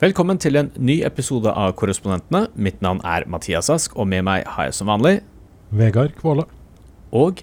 Velkommen 0.00 0.36
til 0.42 0.58
en 0.60 0.68
ny 0.84 0.98
episode 1.06 1.48
av 1.56 1.72
Korrespondentene. 1.78 2.46
Mitt 2.60 2.82
navn 2.84 2.98
er 3.08 3.24
Mathias 3.32 3.70
Ask, 3.72 3.94
og 3.96 4.08
med 4.10 4.26
meg 4.28 4.44
har 4.56 4.68
jeg 4.68 4.76
som 4.76 4.90
vanlig 4.92 5.14
Vegard 5.76 6.12
Kvåle. 6.18 6.44
Og 7.16 7.40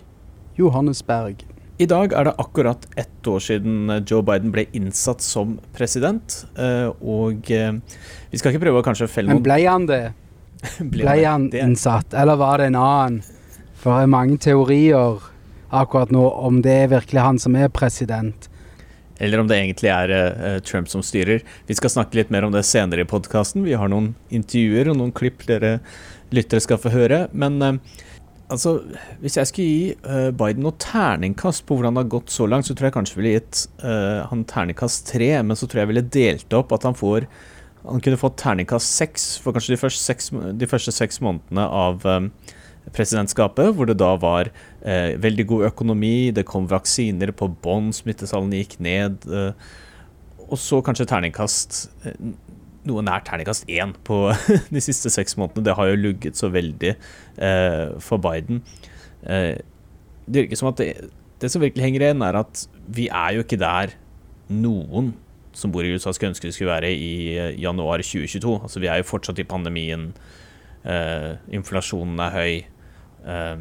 Johannes 0.60 1.02
Berg. 1.04 1.42
i 1.82 1.86
dag 1.90 2.14
er 2.14 2.24
det 2.30 2.34
akkurat 2.40 2.86
ett 2.98 3.28
år 3.28 3.40
siden 3.42 3.90
Joe 4.10 4.22
Biden 4.22 4.52
ble 4.54 4.68
innsatt 4.74 5.22
som 5.22 5.60
president. 5.74 6.46
eh, 6.56 6.92
Og 7.02 7.50
eh, 7.52 7.72
vi 8.32 8.38
skal 8.38 8.52
ikke 8.54 8.62
prøve 8.68 8.82
å 8.82 8.86
kanskje 8.86 9.08
felle 9.10 9.34
Men 9.34 9.42
ble 9.44 9.58
han 9.66 9.88
det? 9.88 10.14
Ble 10.80 10.90
Ble 11.04 11.16
det? 11.18 11.26
han 11.26 11.50
Det- 11.50 11.60
innsatt, 11.64 12.14
eller 12.14 12.36
var 12.36 12.58
det 12.58 12.68
en 12.68 12.76
annen? 12.76 13.24
For 13.74 13.98
det 13.98 14.04
er 14.04 14.08
mange 14.14 14.38
teorier 14.38 15.20
akkurat 15.72 16.12
nå 16.12 16.22
om 16.46 16.62
det 16.62 16.72
er 16.84 16.88
virkelig 16.88 17.20
han 17.22 17.40
som 17.40 17.56
er 17.56 17.68
president. 17.68 18.48
Eller 19.24 19.40
om 19.40 19.48
det 19.50 19.60
egentlig 19.60 19.92
er 19.94 20.14
eh, 20.14 20.58
Trump 20.68 20.90
som 20.92 21.04
styrer. 21.06 21.44
Vi 21.70 21.78
skal 21.78 21.94
snakke 21.94 22.20
litt 22.20 22.34
mer 22.34 22.48
om 22.48 22.52
det 22.54 22.66
senere 22.68 23.06
i 23.06 23.10
podkasten. 23.10 23.64
Vi 23.64 23.78
har 23.80 23.92
noen 23.92 24.14
intervjuer 24.34 24.92
og 24.92 25.00
noen 25.00 25.16
klipp 25.16 25.46
dere 25.48 25.78
lyttere 26.34 26.64
skal 26.64 26.82
få 26.82 26.92
høre. 26.92 27.24
Men 27.32 27.58
eh, 27.64 27.80
altså, 28.52 28.76
hvis 29.24 29.40
jeg 29.40 29.50
skulle 29.50 29.70
gi 29.72 29.88
eh, 29.96 30.30
Biden 30.36 30.68
noe 30.68 30.76
terningkast 30.82 31.66
på 31.70 31.80
hvordan 31.80 31.96
det 31.96 32.06
har 32.06 32.14
gått 32.18 32.36
så 32.36 32.50
langt, 32.50 32.68
så 32.68 32.76
tror 32.76 32.90
jeg 32.90 32.98
kanskje 33.00 33.22
ville 33.22 33.36
gitt 33.38 33.66
uh, 33.86 34.28
han 34.30 34.44
terningkast 34.50 35.08
tre, 35.14 35.32
men 35.40 35.60
så 35.60 35.70
tror 35.70 35.84
jeg 35.84 35.94
ville 35.94 36.08
delt 36.20 36.60
opp 36.60 36.76
at 36.76 36.88
han 36.90 36.98
får 37.00 37.30
han 37.84 38.02
kunne 38.04 38.20
fått 38.20 38.38
terningkast 38.40 38.96
seks 38.96 39.26
for 39.44 39.56
kanskje 39.56 39.76
de 39.76 39.80
første 39.82 40.04
seks, 40.04 40.30
de 40.32 40.70
første 40.70 40.94
seks 40.96 41.20
månedene 41.24 41.66
av 41.68 42.06
eh, 42.08 42.28
presidentskapet, 42.92 43.72
hvor 43.76 43.88
det 43.88 43.96
da 44.02 44.14
var 44.20 44.50
eh, 44.82 45.16
veldig 45.22 45.46
god 45.48 45.68
økonomi, 45.72 46.32
det 46.36 46.46
kom 46.50 46.68
vaksiner 46.72 47.32
på 47.36 47.48
bånn, 47.64 47.94
smittetallene 47.96 48.60
gikk 48.64 48.78
ned. 48.84 49.24
Eh, 49.30 49.54
og 50.44 50.60
så 50.60 50.82
kanskje 50.86 51.08
terningkast 51.10 51.80
eh, 52.04 52.20
noe 52.90 53.04
nær 53.06 53.24
terningkast 53.24 53.70
én 53.72 53.94
på 54.08 54.26
de 54.76 54.84
siste 54.84 55.12
seks 55.14 55.38
månedene. 55.40 55.68
Det 55.70 55.78
har 55.80 55.92
jo 55.92 56.02
lugget 56.02 56.40
så 56.40 56.52
veldig 56.54 56.94
eh, 56.94 57.86
for 58.04 58.22
Biden. 58.24 58.64
Eh, 59.24 59.56
det 60.28 60.46
virker 60.46 60.60
som 60.60 60.72
at 60.72 60.80
det, 60.82 60.94
det 61.42 61.52
som 61.52 61.64
virkelig 61.64 61.86
henger 61.88 62.08
igjen, 62.08 62.24
er 62.26 62.44
at 62.44 62.66
vi 62.92 63.08
er 63.08 63.38
jo 63.38 63.46
ikke 63.46 63.62
der 63.62 63.96
noen 64.52 65.14
som 65.54 65.72
bor 65.72 65.86
i 65.86 65.92
USA 65.94 66.12
skulle 66.14 66.32
ønske 66.34 66.50
det 66.50 66.56
skulle 66.56 66.74
være 66.74 66.90
i 66.92 67.36
januar 67.62 68.02
2022. 68.02 68.56
Altså 68.66 68.82
Vi 68.82 68.90
er 68.90 69.00
jo 69.00 69.08
fortsatt 69.08 69.40
i 69.40 69.48
pandemien. 69.48 70.12
Eh, 70.84 71.34
inflasjonen 71.54 72.20
er 72.20 72.34
høy. 72.34 72.54
Eh, 73.24 73.56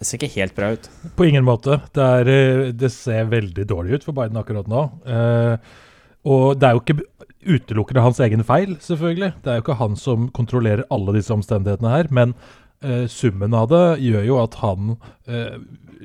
det 0.00 0.08
ser 0.08 0.16
ikke 0.16 0.32
helt 0.38 0.56
bra 0.56 0.72
ut. 0.72 0.88
På 1.16 1.26
ingen 1.28 1.44
måte. 1.44 1.80
Det, 1.92 2.04
er, 2.20 2.32
eh, 2.32 2.72
det 2.72 2.92
ser 2.94 3.28
veldig 3.32 3.66
dårlig 3.68 3.98
ut 3.98 4.06
for 4.06 4.16
Biden 4.16 4.38
akkurat 4.40 4.70
nå. 4.70 4.86
Eh, 5.04 5.74
og 6.30 6.60
det 6.60 6.68
er 6.68 6.76
jo 6.76 6.82
ikke 6.84 7.02
utelukkende 7.40 8.04
hans 8.04 8.20
egen 8.20 8.44
feil, 8.44 8.74
selvfølgelig. 8.80 9.34
Det 9.44 9.50
er 9.50 9.58
jo 9.58 9.64
ikke 9.64 9.78
han 9.80 9.96
som 9.96 10.28
kontrollerer 10.36 10.86
alle 10.92 11.16
disse 11.16 11.32
omstendighetene 11.32 11.92
her. 11.92 12.08
Men 12.12 12.34
eh, 12.84 13.06
summen 13.12 13.56
av 13.56 13.68
det 13.72 13.84
gjør 14.06 14.26
jo 14.28 14.40
at 14.42 14.58
han 14.60 14.94
eh, 15.28 15.56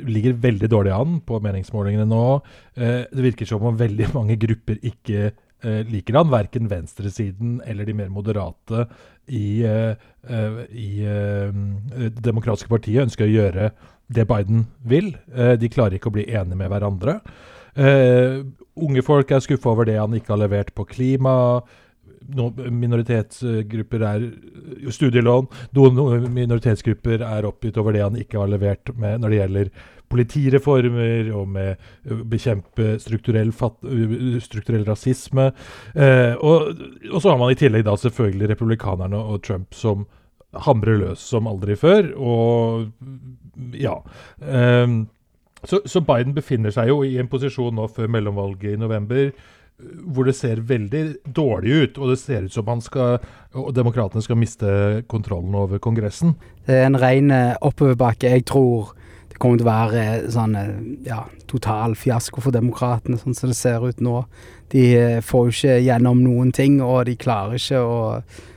ligger 0.03 0.37
veldig 0.43 0.69
dårlig 0.71 0.93
an 0.95 1.19
på 1.23 1.39
meningsmålingene 1.43 2.07
nå. 2.09 2.23
Eh, 2.75 3.01
det 3.11 3.27
virker 3.29 3.49
som 3.49 3.63
om 3.67 3.79
veldig 3.79 4.11
mange 4.17 4.39
grupper 4.39 4.79
ikke 4.83 5.31
eh, 5.65 6.13
han, 6.13 6.31
verken 6.31 6.69
venstresiden 6.69 7.61
eller 7.65 7.85
de 7.85 7.97
mer 7.97 8.09
moderate 8.13 8.85
i, 9.27 9.63
eh, 9.65 9.95
eh, 10.29 10.59
i 10.71 10.89
eh, 11.03 11.51
Det 12.09 12.21
demokratiske 12.21 12.69
partiet 12.69 13.07
ønsker 13.07 13.25
å 13.25 13.35
gjøre 13.35 13.71
det 14.07 14.27
Biden 14.29 14.67
vil. 14.85 15.15
Eh, 15.33 15.55
de 15.57 15.71
klarer 15.71 15.97
ikke 15.97 16.11
å 16.11 16.17
bli 16.17 16.27
enige 16.29 16.59
med 16.59 16.69
hverandre. 16.69 17.19
Eh, 17.75 18.43
unge 18.75 19.03
folk 19.03 19.31
er 19.31 19.43
skuffa 19.43 19.73
over 19.73 19.89
det 19.89 19.97
han 19.99 20.13
ikke 20.15 20.35
har 20.35 20.43
levert 20.43 20.71
på 20.75 20.85
klima. 20.87 21.63
Noen 22.35 22.77
minoritetsgrupper 22.79 24.05
er 24.05 24.29
studielån. 24.93 25.49
Noen 25.77 26.29
minoritetsgrupper 26.33 27.25
er 27.25 27.49
oppgitt 27.49 27.77
over 27.81 27.93
det 27.93 28.05
han 28.05 28.17
ikke 28.17 28.39
har 28.41 28.49
levert 28.49 28.93
med 28.97 29.21
når 29.21 29.33
det 29.33 29.41
gjelder 29.41 29.69
politireformer 30.11 31.31
og 31.35 31.47
med 31.55 32.11
å 32.11 32.19
bekjempe 32.29 32.95
strukturell, 33.03 33.51
fatt, 33.55 33.79
strukturell 34.43 34.85
rasisme. 34.87 35.49
Eh, 35.93 36.35
og, 36.35 36.85
og 37.11 37.17
så 37.19 37.31
har 37.31 37.41
man 37.41 37.53
i 37.53 37.59
tillegg 37.59 37.87
da 37.87 37.97
selvfølgelig 37.99 38.51
republikanerne 38.53 39.19
og 39.19 39.43
Trump 39.45 39.75
som 39.77 40.05
hamrer 40.65 41.01
løs 41.01 41.25
som 41.33 41.49
aldri 41.51 41.75
før. 41.79 42.13
Og 42.15 43.75
ja. 43.79 43.97
Eh, 44.41 45.01
så, 45.65 45.81
så 45.89 46.03
Biden 46.05 46.35
befinner 46.37 46.73
seg 46.73 46.91
jo 46.91 47.01
i 47.05 47.17
en 47.21 47.31
posisjon 47.31 47.75
nå 47.75 47.89
før 47.91 48.11
mellomvalget 48.13 48.75
i 48.75 48.81
november 48.81 49.29
hvor 49.75 50.23
det 50.23 50.35
ser 50.37 50.61
veldig 50.63 51.03
dårlig 51.35 51.71
ut, 51.71 51.97
og 51.99 52.13
det 52.13 52.19
ser 52.21 52.45
ut 52.47 52.53
som 52.53 52.67
han 52.71 52.81
skal, 52.83 53.17
og 53.59 53.73
demokratene 53.75 54.23
skal 54.23 54.39
miste 54.39 54.69
kontrollen 55.11 55.55
over 55.55 55.81
Kongressen. 55.83 56.35
Det 56.67 56.77
er 56.79 56.87
en 56.87 56.99
ren 56.99 57.31
eh, 57.31 57.57
oppoverbakke. 57.61 58.31
Jeg 58.31 58.45
tror 58.47 58.93
det 59.35 59.41
kommer 59.43 59.59
til 59.59 59.67
å 59.67 59.67
være 59.67 60.01
eh, 60.01 60.27
sånn 60.31 60.53
eh, 60.55 60.75
ja, 61.09 61.25
total 61.51 61.97
fiasko 61.99 62.39
for 62.39 62.55
demokratene, 62.55 63.17
sånn 63.19 63.35
som 63.35 63.51
det 63.51 63.57
ser 63.59 63.83
ut 63.83 63.99
nå. 63.99 64.21
De 64.71 64.83
eh, 64.95 65.17
får 65.19 65.49
jo 65.49 65.55
ikke 65.57 65.73
gjennom 65.83 66.21
noen 66.23 66.53
ting, 66.55 66.77
og 66.79 67.09
de 67.09 67.17
klarer 67.19 67.59
ikke 67.59 67.81
å 67.83 67.97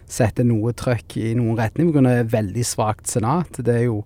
sette 0.08 0.46
noe 0.46 0.70
trøkk 0.78 1.18
i 1.18 1.32
noen 1.34 1.58
retning 1.58 1.90
pga. 1.90 2.22
veldig 2.30 2.64
svakt 2.64 3.10
senat. 3.10 3.58
Det 3.58 3.74
er 3.74 3.88
jo 3.88 4.04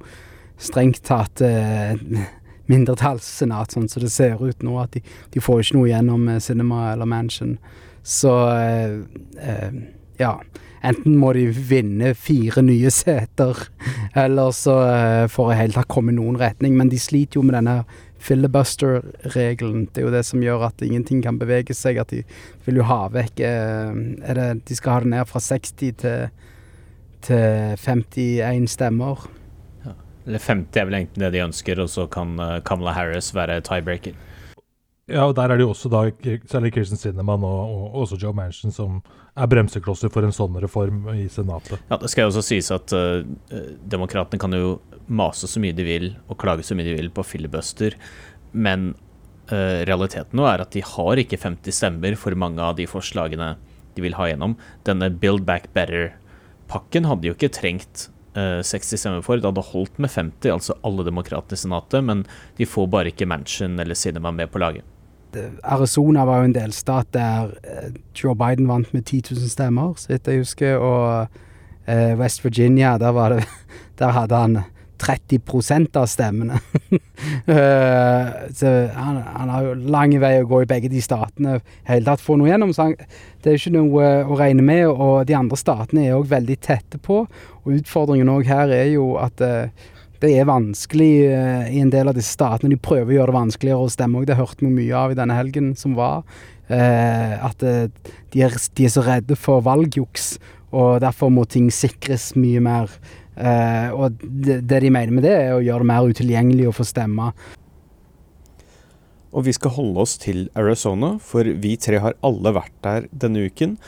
strengt 0.56 1.02
tatt 1.04 1.44
eh, 1.44 1.92
mindretallssenat, 2.72 3.76
sånn 3.76 3.92
som 3.92 4.06
det 4.06 4.14
ser 4.16 4.40
ut 4.40 4.64
nå. 4.64 4.78
At 4.80 4.96
de, 4.96 5.04
de 5.04 5.44
får 5.44 5.60
ikke 5.60 5.76
noe 5.76 5.92
gjennom 5.92 6.24
Cinema 6.40 6.86
eller 6.94 7.12
Mansion. 7.12 7.58
Så 8.00 8.32
eh, 8.56 8.96
eh, 9.44 9.82
ja. 10.20 10.36
Enten 10.82 11.14
må 11.14 11.30
de 11.36 11.44
vinne 11.54 12.10
fire 12.18 12.62
nye 12.66 12.90
seter, 12.90 13.58
eller 14.18 14.54
så 14.56 14.78
eh, 14.88 15.26
får 15.30 15.52
jeg 15.52 15.60
helt 15.60 15.76
tatt 15.78 15.90
komme 15.94 16.14
noen 16.16 16.40
retning. 16.40 16.74
Men 16.78 16.90
de 16.90 16.98
sliter 16.98 17.38
jo 17.38 17.44
med 17.46 17.54
denne 17.54 17.82
filibuster-regelen. 18.22 19.86
Det 19.90 20.02
er 20.02 20.08
jo 20.08 20.14
det 20.14 20.24
som 20.26 20.42
gjør 20.42 20.66
at 20.68 20.82
ingenting 20.82 21.22
kan 21.22 21.38
bevege 21.38 21.74
seg. 21.76 22.00
At 22.02 22.10
de 22.10 22.24
vil 22.66 22.80
jo 22.82 22.88
ha 22.90 23.04
vekk 23.14 23.44
eh, 23.46 24.02
det, 24.26 24.48
De 24.66 24.78
skal 24.78 24.96
ha 24.96 25.04
det 25.04 25.12
ned 25.14 25.30
fra 25.30 25.42
60 25.42 25.94
til, 26.02 26.26
til 27.28 27.78
51 27.78 28.68
stemmer. 28.74 29.22
Eller 30.26 30.38
50 30.38 30.78
er 30.78 30.86
vel 30.86 30.98
egentlig 31.00 31.24
det 31.24 31.32
de 31.34 31.46
ønsker, 31.46 31.82
og 31.82 31.90
så 31.90 32.06
kan 32.10 32.34
eh, 32.42 32.60
Kamala 32.66 32.94
Harris 32.98 33.32
være 33.34 33.62
tiebreaker. 33.66 34.18
Ja, 35.10 35.24
og 35.26 35.34
der 35.34 35.50
er 35.50 35.58
det 35.58 35.64
jo 35.64 35.72
også 35.72 35.90
da 35.90 36.04
særlig 36.46 36.70
Kirsten 36.76 37.00
Sinnemann 37.00 37.42
og, 37.42 37.62
og 37.74 38.02
også 38.04 38.20
Joe 38.22 38.34
Manchin 38.36 38.70
som 38.74 39.00
er 39.34 39.48
bremseklosser 39.50 40.12
for 40.14 40.22
en 40.22 40.34
sånn 40.34 40.54
reform 40.62 41.08
i 41.10 41.26
Senatet. 41.32 41.80
Ja, 41.90 41.98
Det 41.98 42.10
skal 42.12 42.28
jo 42.28 42.30
også 42.30 42.44
sies 42.46 42.70
at 42.74 42.94
uh, 42.94 43.24
demokratene 43.82 44.38
kan 44.40 44.54
jo 44.54 44.76
mase 45.10 45.50
så 45.50 45.62
mye 45.62 45.74
de 45.74 45.86
vil 45.86 46.06
og 46.28 46.38
klage 46.38 46.62
så 46.66 46.76
mye 46.78 46.86
de 46.86 46.94
vil 47.00 47.10
på 47.10 47.24
filibuster, 47.26 47.96
men 48.54 48.92
uh, 49.50 49.82
realiteten 49.88 50.38
nå 50.38 50.46
er 50.46 50.62
at 50.62 50.76
de 50.76 50.84
har 50.86 51.24
ikke 51.24 51.40
50 51.40 51.80
stemmer 51.82 52.14
for 52.20 52.38
mange 52.38 52.62
av 52.62 52.78
de 52.78 52.86
forslagene 52.86 53.56
de 53.96 54.06
vil 54.06 54.14
ha 54.16 54.30
gjennom. 54.30 54.54
Denne 54.86 55.10
Build 55.10 55.42
Back 55.48 55.72
Better-pakken 55.74 57.10
hadde 57.10 57.26
jo 57.26 57.34
ikke 57.34 57.50
trengt 57.58 58.06
uh, 58.38 58.62
60 58.62 59.02
stemmer 59.02 59.26
for. 59.26 59.42
Det 59.42 59.50
hadde 59.50 59.66
holdt 59.72 59.98
med 59.98 60.14
50, 60.14 60.54
altså 60.54 60.78
alle 60.86 61.10
demokratene 61.10 61.58
i 61.58 61.66
Senatet, 61.66 62.06
men 62.06 62.22
de 62.62 62.70
får 62.70 62.88
bare 62.94 63.10
ikke 63.10 63.28
Manchin 63.28 63.80
eller 63.82 63.98
Sinema 63.98 64.30
med 64.30 64.54
på 64.54 64.62
laget. 64.62 64.86
Arizona 65.62 66.26
var 66.28 66.42
jo 66.42 66.50
en 66.50 66.54
delstat 66.56 67.12
der 67.14 67.54
eh, 67.64 67.88
Joe 68.16 68.34
Biden 68.38 68.68
vant 68.68 68.92
med 68.94 69.04
10 69.04 69.22
000 69.30 69.48
stemmer, 69.50 69.94
så 69.96 70.12
vidt 70.12 70.28
jeg 70.28 70.42
husker. 70.44 70.76
Og 70.76 71.26
eh, 71.86 72.12
West 72.18 72.44
Virginia, 72.44 72.98
der, 72.98 73.36
det, 73.36 73.48
der 74.00 74.14
hadde 74.16 74.42
han 74.44 74.58
30% 75.02 75.96
av 75.96 76.06
stemmene. 76.06 76.60
Eh, 77.46 78.26
så 78.54 78.66
han, 78.94 79.18
han 79.22 79.50
har 79.50 79.64
jo 79.64 79.74
lang 79.94 80.12
vei 80.20 80.32
å 80.40 80.46
gå 80.50 80.58
i 80.62 80.66
begge 80.68 80.88
de 80.90 80.98
statene. 81.02 81.60
hele 81.86 82.06
tatt 82.06 82.22
få 82.22 82.34
noe 82.38 82.50
gjennom. 82.50 82.72
Så 82.74 82.88
han, 82.88 82.96
det 83.42 83.50
er 83.50 83.54
jo 83.54 83.60
ikke 83.60 83.72
noe 83.76 84.08
å 84.26 84.38
regne 84.38 84.64
med. 84.66 84.82
Og 84.90 85.26
de 85.26 85.36
andre 85.38 85.58
statene 85.58 86.04
er 86.08 86.16
òg 86.18 86.26
veldig 86.30 86.56
tette 86.62 86.98
på. 87.02 87.20
Og 87.62 87.78
utfordringen 87.78 88.30
òg 88.32 88.50
her 88.50 88.74
er 88.74 88.90
jo 88.90 89.12
at 89.22 89.42
eh, 89.42 89.70
det 90.22 90.32
er 90.38 90.48
vanskelig 90.48 91.12
eh, 91.26 91.70
i 91.74 91.80
en 91.82 91.90
del 91.90 92.10
av 92.10 92.16
disse 92.16 92.36
statene. 92.36 92.70
De 92.72 92.80
prøver 92.80 93.10
å 93.10 93.16
gjøre 93.16 93.32
det 93.32 93.38
vanskeligere 93.40 93.86
å 93.86 93.92
stemme 93.92 94.20
òg. 94.20 94.28
Det 94.30 94.38
hørte 94.38 94.64
vi 94.64 94.70
mye 94.70 94.98
av 94.98 95.14
i 95.14 95.18
denne 95.18 95.38
helgen 95.38 95.72
som 95.78 95.96
var. 95.98 96.22
Eh, 96.72 97.32
at 97.42 97.64
eh, 97.66 97.88
de, 98.32 98.44
er, 98.46 98.54
de 98.54 98.86
er 98.86 98.92
så 98.94 99.04
redde 99.06 99.36
for 99.38 99.64
valgjuks, 99.66 100.36
og 100.72 101.02
derfor 101.04 101.32
må 101.34 101.44
ting 101.50 101.66
sikres 101.74 102.30
mye 102.38 102.62
mer. 102.64 102.94
Eh, 103.34 103.90
og 103.90 104.22
det, 104.22 104.60
det 104.68 104.84
de 104.84 104.92
mener 104.94 105.16
med 105.16 105.26
det, 105.26 105.34
er 105.34 105.56
å 105.56 105.64
gjøre 105.64 105.84
det 105.84 105.90
mer 105.90 106.12
utilgjengelig 106.14 106.70
å 106.70 106.76
få 106.76 106.86
stemme. 106.86 107.32
Og 109.32 109.46
vi 109.46 109.54
skal 109.56 109.72
holde 109.74 110.04
oss 110.04 110.18
til 110.20 110.46
Arizona, 110.58 111.16
for 111.24 111.48
vi 111.48 111.74
tre 111.80 112.00
har 112.04 112.16
alle 112.24 112.52
vært 112.54 112.74
der 112.84 113.06
denne 113.10 113.46
uken. 113.48 113.78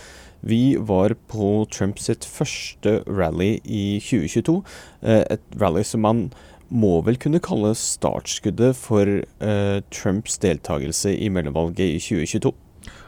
Vi 0.44 0.76
var 0.76 1.14
på 1.30 1.64
Trumps 1.72 2.10
første 2.28 2.98
rally 3.08 3.60
i 3.64 4.00
2022. 4.00 4.62
eh, 5.02 5.24
Et 5.30 5.40
rally 5.60 5.82
som 5.82 6.00
man 6.00 6.32
må 6.68 7.00
vel 7.06 7.16
kunne 7.16 7.40
kalle 7.40 7.74
startskuddet 7.74 8.76
for 8.76 9.06
eh, 9.06 9.80
Trumps 9.90 10.38
deltakelse 10.38 11.14
i 11.16 11.28
mellomvalget 11.28 11.96
i 11.96 11.98
2022. 11.98 12.52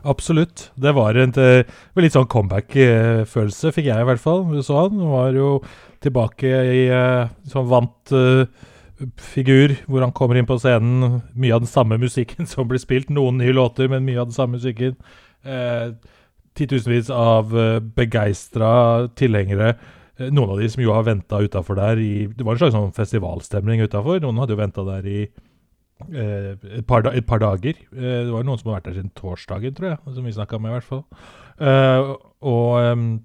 Absolutt. 0.05 0.71
Det 0.77 0.95
var 0.95 1.17
en 1.17 1.35
eh, 1.37 1.67
litt 1.97 2.17
sånn 2.17 2.31
comeback-følelse, 2.31 3.73
fikk 3.73 3.91
jeg 3.91 4.01
i 4.01 4.09
hvert 4.09 4.23
fall. 4.23 4.47
Du 4.49 4.63
så 4.63 4.87
han 4.87 4.97
var 5.11 5.37
jo 5.37 5.61
tilbake 6.01 6.47
i 6.47 6.89
sånn 7.51 7.69
vant 7.69 8.15
figur, 9.21 9.77
hvor 9.87 10.01
han 10.01 10.13
kommer 10.17 10.39
inn 10.39 10.49
på 10.49 10.57
scenen. 10.61 11.21
Mye 11.37 11.55
av 11.57 11.65
den 11.65 11.71
samme 11.71 11.99
musikken 12.01 12.47
som 12.53 12.69
blir 12.69 12.81
spilt. 12.81 13.13
Noen 13.13 13.41
nye 13.43 13.53
låter, 13.53 13.91
men 13.93 14.07
mye 14.07 14.21
av 14.23 14.31
den 14.31 14.37
samme 14.37 14.57
musikken. 14.57 14.97
Uh, 15.47 15.93
titusenvis 16.57 17.11
av 17.13 17.53
uh, 17.55 17.79
begeistra 17.81 19.09
tilhengere. 19.19 19.77
noen 20.33 20.55
av 20.55 20.61
de 20.61 20.69
som 20.73 20.81
jo 20.81 20.95
har 20.97 21.05
venta 21.05 21.43
utafor 21.45 21.77
der 21.77 21.99
i 22.01 22.27
Det 22.33 22.45
var 22.45 22.55
en 22.57 22.59
slags 22.59 22.73
sånn 22.73 22.95
festivalstemning 22.97 23.83
utafor. 23.85 24.21
Noen 24.25 24.39
hadde 24.41 24.57
jo 24.57 24.63
venta 24.63 24.85
der 24.87 25.05
i 25.05 25.27
Eh, 26.13 26.57
et, 26.77 26.85
par 26.87 27.07
et, 27.09 27.25
par 27.27 27.41
dager. 27.41 27.79
Eh, 27.97 28.27
det 28.27 28.33
var 28.33 28.45
noen 28.45 28.61
som 28.61 28.71
har 28.71 28.79
vært 28.79 28.91
der 28.91 28.99
siden 28.99 29.15
torsdagen, 29.17 29.77
tror 29.77 29.89
jeg. 29.95 30.01
Som 30.13 30.29
vi 30.29 30.35
snakka 30.37 30.61
med, 30.61 30.71
i 30.71 30.77
hvert 30.77 30.91
fall. 30.91 31.05
Eh, 31.57 32.13
og 32.53 33.23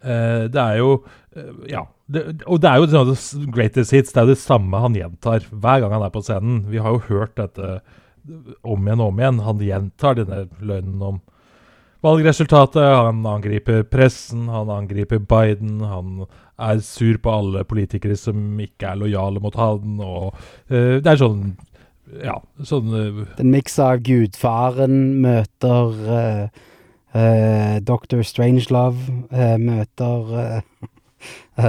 det 0.00 0.60
er 0.60 0.76
jo 0.80 1.02
Ja. 1.68 1.86
Det, 2.10 2.42
og 2.46 2.58
det 2.60 2.68
er 2.68 2.76
jo 2.80 2.86
sånn, 2.90 3.50
greatest 3.54 3.92
hits. 3.94 4.12
Det 4.12 4.18
er 4.18 4.26
jo 4.26 4.34
det 4.34 4.42
samme 4.42 4.80
han 4.82 4.96
gjentar 4.98 5.44
hver 5.46 5.80
gang 5.80 5.92
han 5.92 6.02
er 6.02 6.10
på 6.10 6.22
scenen. 6.26 6.64
Vi 6.66 6.80
har 6.82 6.90
jo 6.90 7.04
hørt 7.06 7.36
dette 7.36 7.82
om 8.66 8.82
igjen 8.82 9.00
og 9.00 9.12
om 9.12 9.20
igjen. 9.20 9.38
Han 9.46 9.62
gjentar 9.62 10.18
denne 10.18 10.48
løgnen 10.58 11.04
om 11.06 11.20
valgresultatet. 12.04 12.82
Han 12.82 13.26
angriper 13.26 13.82
pressen, 13.82 14.48
han 14.48 14.70
angriper 14.70 15.18
Biden. 15.18 15.80
Han 15.80 16.24
er 16.60 16.80
sur 16.84 17.18
på 17.22 17.32
alle 17.32 17.64
politikere 17.64 18.16
som 18.20 18.60
ikke 18.60 18.92
er 18.92 19.00
lojale 19.00 19.42
mot 19.42 19.56
han. 19.58 20.00
Og 20.00 20.32
uh, 20.34 20.96
det 21.00 21.06
er 21.06 21.20
sånn 21.20 21.52
ja, 22.24 22.40
sånn 22.66 22.90
uh, 22.90 23.20
Den 23.38 23.52
miks 23.54 23.78
av 23.78 24.00
Gudfaren 24.06 24.96
møter 25.22 26.00
uh, 26.10 26.46
uh, 27.14 27.76
Dr. 27.86 28.24
Strangelove, 28.26 29.20
møter 29.62 30.34
Hva 31.60 31.68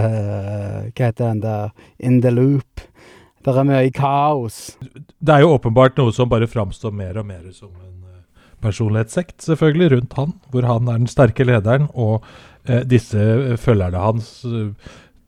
heter 0.95 1.25
den 1.25 1.41
der 1.43 1.73
In 1.99 2.21
the 2.23 2.31
Loop. 2.31 2.85
Det 3.43 3.51
er 3.57 3.65
mye 3.67 3.89
kaos. 3.91 4.77
Det 5.19 5.33
er 5.33 5.43
jo 5.43 5.55
åpenbart 5.57 5.97
noe 5.99 6.13
som 6.15 6.29
bare 6.31 6.47
framstår 6.47 6.93
mer 6.95 7.17
og 7.19 7.27
mer 7.27 7.49
som 7.51 7.73
en 7.73 8.00
personlighetssekt, 8.63 9.39
selvfølgelig, 9.45 9.91
rundt 9.95 10.17
han. 10.19 10.33
Hvor 10.53 10.67
han 10.69 10.89
er 10.89 11.01
den 11.01 11.11
sterke 11.11 11.47
lederen, 11.47 11.89
og 11.93 12.25
disse 12.85 13.17
følgerne 13.57 13.97
hans 13.97 14.43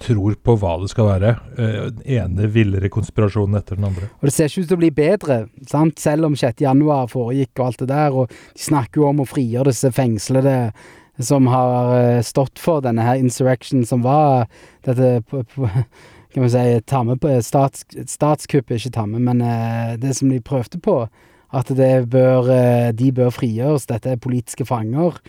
tror 0.04 0.36
på 0.44 0.56
hva 0.60 0.74
det 0.82 0.90
skal 0.92 1.10
være. 1.10 1.36
Eh, 1.58 1.78
den 1.94 2.18
ene 2.18 2.50
villere 2.52 2.92
konspirasjonen 2.94 3.60
etter 3.60 3.80
den 3.80 3.88
andre. 3.90 4.10
Og 4.20 4.28
det 4.28 4.36
ser 4.36 4.50
ikke 4.50 4.64
ut 4.64 4.72
til 4.72 4.78
å 4.78 4.82
bli 4.84 4.92
bedre, 4.96 5.38
sant? 5.70 6.02
selv 6.02 6.30
om 6.30 6.38
6. 6.40 6.64
januar 6.66 7.08
foregikk 7.12 7.60
og 7.60 7.68
alt 7.68 7.84
det 7.84 7.90
der. 7.94 8.18
Og 8.18 8.34
de 8.34 8.66
snakker 8.68 9.02
jo 9.02 9.10
om 9.12 9.24
å 9.24 9.30
frigjøre 9.30 9.72
disse 9.72 9.94
fengslede 9.96 10.58
som 11.22 11.48
har 11.52 11.94
eh, 12.00 12.24
stått 12.26 12.62
for 12.62 12.84
denne 12.84 13.06
her 13.06 13.22
insurrection 13.22 13.86
som 13.86 14.04
var 14.06 14.48
dette 14.88 15.20
kan 16.34 16.42
man 16.42 16.50
si, 16.50 16.64
tamme 16.90 17.14
på 17.22 17.36
stats, 17.46 17.86
statskuppet, 18.10 18.80
ikke 18.80 18.96
tamme, 18.96 19.22
men 19.22 19.44
eh, 19.46 19.94
det 20.02 20.16
som 20.18 20.32
de 20.34 20.42
prøvde 20.42 20.82
på. 20.82 21.04
At 21.54 21.70
bør, 21.70 22.48
de 22.98 23.12
bør 23.14 23.30
frigjøres. 23.30 23.86
Dette 23.86 24.10
er 24.10 24.22
politiske 24.22 24.66
fanger. 24.66 25.20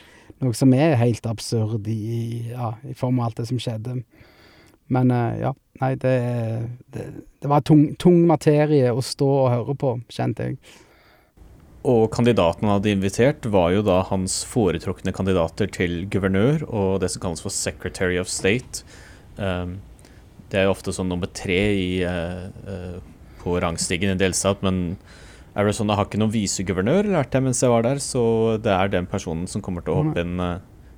Noe 0.41 0.56
som 0.56 0.73
er 0.76 0.97
helt 1.00 1.26
absurd 1.29 1.88
i, 1.88 2.50
ja, 2.50 2.75
i 2.88 2.94
form 2.97 3.21
av 3.21 3.29
alt 3.29 3.43
det 3.43 3.49
som 3.50 3.61
skjedde. 3.61 3.99
Men 4.93 5.12
uh, 5.12 5.32
ja, 5.41 5.53
nei, 5.81 5.94
det, 6.00 6.17
det, 6.93 7.06
det 7.41 7.50
var 7.50 7.65
tung, 7.65 7.87
tung, 8.00 8.25
materie 8.29 8.93
å 8.93 9.05
stå 9.05 9.29
og 9.29 9.53
høre 9.53 9.76
på, 9.81 9.94
kjente 10.12 10.50
jeg. 10.50 10.59
Og 11.88 12.06
kandidaten 12.12 12.65
han 12.65 12.79
hadde 12.79 12.93
invitert, 12.94 13.49
var 13.53 13.73
jo 13.75 13.82
da 13.85 14.00
hans 14.09 14.38
foretrukne 14.49 15.12
kandidater 15.17 15.69
til 15.69 16.06
guvernør 16.12 16.65
og 16.70 17.03
det 17.03 17.11
som 17.12 17.25
kalles 17.25 17.44
for 17.44 17.53
Secretary 17.53 18.17
of 18.20 18.31
State. 18.32 18.85
Um, 19.37 19.79
det 20.53 20.61
er 20.61 20.69
jo 20.69 20.77
ofte 20.77 20.94
sånn 20.97 21.11
nummer 21.12 21.29
tre 21.32 21.61
i, 21.77 21.91
uh, 22.09 22.49
uh, 22.69 23.29
på 23.43 23.59
rangstigen 23.61 24.12
i 24.12 24.17
en 24.17 24.20
delstat, 24.20 24.65
men 24.65 24.97
Arizona 25.55 25.95
har 25.95 26.09
ikke 26.09 26.19
noen 26.19 26.35
viseguvernør, 26.35 27.11
lærte 27.15 27.39
jeg 27.39 27.47
mens 27.47 27.62
jeg 27.62 27.71
var 27.71 27.85
der, 27.87 28.01
så 28.03 28.23
det 28.62 28.73
er 28.75 28.91
den 28.91 29.06
personen 29.11 29.47
som 29.51 29.62
kommer 29.62 29.85
til 29.85 29.95
å 29.95 30.01
hoppe 30.03 30.25
inn 30.25 30.41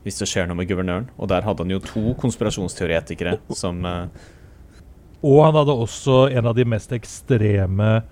hvis 0.06 0.22
det 0.22 0.28
skjer 0.30 0.46
noe 0.46 0.60
med 0.60 0.70
guvernøren. 0.70 1.08
Og 1.18 1.30
der 1.32 1.42
hadde 1.42 1.64
han 1.64 1.72
jo 1.74 1.82
to 1.82 2.14
konspirasjonsteoretikere 2.22 3.40
som 3.58 3.82
uh, 3.82 4.06
Og 5.26 5.40
han 5.42 5.56
hadde 5.58 5.74
også 5.74 6.26
en 6.30 6.46
av 6.46 6.54
de 6.54 6.66
mest 6.68 6.94
ekstreme 6.94 8.04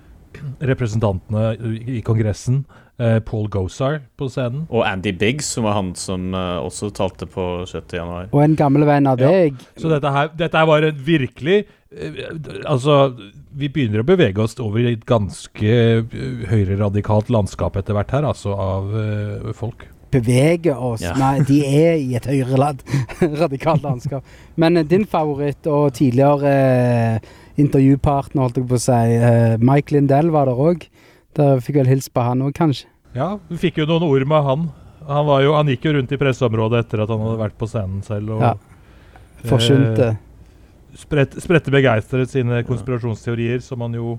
representantene 0.59 1.53
i 1.95 2.01
Kongressen, 2.03 2.65
uh, 2.99 3.21
Paul 3.23 3.47
Gosar, 3.47 4.01
på 4.19 4.27
scenen. 4.27 4.65
Og 4.67 4.83
Andy 4.83 5.13
Biggs, 5.15 5.53
som 5.55 5.69
var 5.69 5.79
han 5.79 5.93
som 5.95 6.35
uh, 6.35 6.59
også 6.65 6.91
talte 6.99 7.31
på 7.31 7.47
6. 7.71 7.95
januar. 8.01 8.27
Og 8.35 8.43
en 8.43 8.59
gammel 8.59 8.89
venn 8.91 9.07
av 9.07 9.23
deg. 9.23 9.55
Ja. 9.55 9.79
Så 9.79 9.95
dette 9.95 10.11
her, 10.17 10.35
dette 10.35 10.59
her 10.59 10.67
var 10.67 10.89
en 10.89 10.99
virkelig 11.07 11.63
Altså, 12.67 13.15
vi 13.55 13.69
begynner 13.71 14.03
å 14.03 14.07
bevege 14.09 14.43
oss 14.43 14.57
over 14.63 14.83
i 14.83 14.95
et 14.97 15.05
ganske 15.07 15.75
høyreradikalt 16.51 17.31
landskap 17.31 17.77
etter 17.79 17.95
hvert 17.95 18.15
her, 18.17 18.27
altså, 18.27 18.57
av 18.59 19.53
folk 19.55 19.87
Bevege 20.15 20.75
oss. 20.79 21.03
Ja. 21.03 21.15
Nei, 21.19 21.43
de 21.47 21.61
er 21.67 21.97
i 21.99 22.15
et 22.15 22.27
høyreradikalt 22.29 23.83
landskap. 23.89 24.27
Men 24.61 24.79
uh, 24.79 24.85
din 24.87 25.07
favoritt 25.11 25.67
og 25.71 25.95
tidligere 25.99 26.53
uh, 27.19 27.33
intervjupartner, 27.61 28.45
holdt 28.45 28.61
jeg 28.61 28.69
på 28.71 28.79
å 28.79 28.85
si, 28.85 29.01
uh, 29.19 29.57
Mike 29.63 29.95
Lindell 29.95 30.31
var 30.35 30.51
der 30.51 30.61
òg. 30.69 30.87
Der 31.35 31.63
fikk 31.65 31.81
vel 31.81 31.91
hilse 31.91 32.13
på 32.15 32.23
han 32.23 32.45
òg, 32.47 32.55
kanskje. 32.55 32.87
Ja, 33.15 33.35
vi 33.51 33.59
fikk 33.67 33.83
jo 33.83 33.89
noen 33.91 34.07
ord 34.07 34.27
med 34.31 34.47
han. 34.47 34.69
Han, 35.09 35.33
jo, 35.43 35.57
han, 35.59 35.71
gikk 35.71 35.89
jo 35.89 35.97
rundt 35.99 36.15
i 36.15 36.19
presseområdet 36.21 36.85
etter 36.85 37.03
at 37.05 37.11
han 37.11 37.25
hadde 37.25 37.41
vært 37.43 37.59
på 37.59 37.69
scenen 37.71 38.07
selv. 38.07 38.37
Og, 38.37 38.45
ja. 38.47 38.55
Forsynte. 39.51 40.15
Sprette 40.95 41.73
begeistret 41.75 42.31
sine 42.31 42.63
konspirasjonsteorier, 42.67 43.59
som 43.65 43.83
han 43.83 43.97
jo 43.99 44.19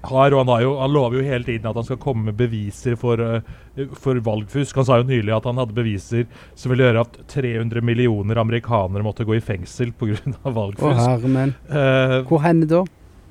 har, 0.00 0.32
og 0.32 0.42
han, 0.42 0.50
har 0.52 0.62
jo, 0.62 0.72
han, 0.78 0.92
lover 0.94 1.18
jo 1.18 1.26
hele 1.26 1.46
tiden 1.46 1.66
at 1.68 1.78
han 1.78 1.86
skal 1.86 1.98
komme 2.00 2.28
med 2.28 2.36
beviser 2.38 2.96
for, 2.98 3.20
uh, 3.20 3.86
for, 3.98 4.20
valgfusk. 4.24 4.76
Han 4.78 4.86
sa 4.86 4.98
jo 5.00 5.08
nylig 5.08 5.34
at 5.34 5.48
han 5.48 5.58
hadde 5.60 5.76
beviser 5.76 6.26
som 6.54 6.72
ville 6.72 6.86
gjøre 6.86 7.04
at 7.06 7.18
300 7.34 7.84
millioner 7.84 8.40
amerikanere 8.40 9.06
måtte 9.06 9.26
gå 9.28 9.38
i 9.38 9.42
fengsel 9.44 9.92
pga. 9.98 10.18
valgfusk. 10.44 10.84
Å, 10.84 11.06
herre 11.16 11.48
uh, 11.72 12.18
Hvor 12.28 12.44
hen 12.44 12.62
da? 12.70 12.84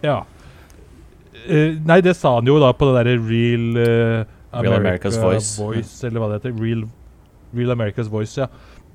Ja. 0.06 0.20
Uh, 1.48 1.78
nei, 1.88 2.02
det 2.04 2.18
sa 2.20 2.38
han 2.40 2.50
jo 2.50 2.60
da 2.64 2.74
på 2.76 2.90
det 2.90 3.00
derre 3.00 3.18
Real, 3.22 3.68
America 4.52 4.68
Real 4.68 4.80
America's 4.82 5.22
Voice. 5.22 5.54
Voice. 5.62 6.02
Eller 6.08 6.24
hva 6.24 6.32
det 6.34 6.42
heter. 6.42 6.58
Real, 6.60 6.88
Real 7.56 7.78
America's 7.78 8.12
Voice, 8.12 8.36
ja. 8.42 8.52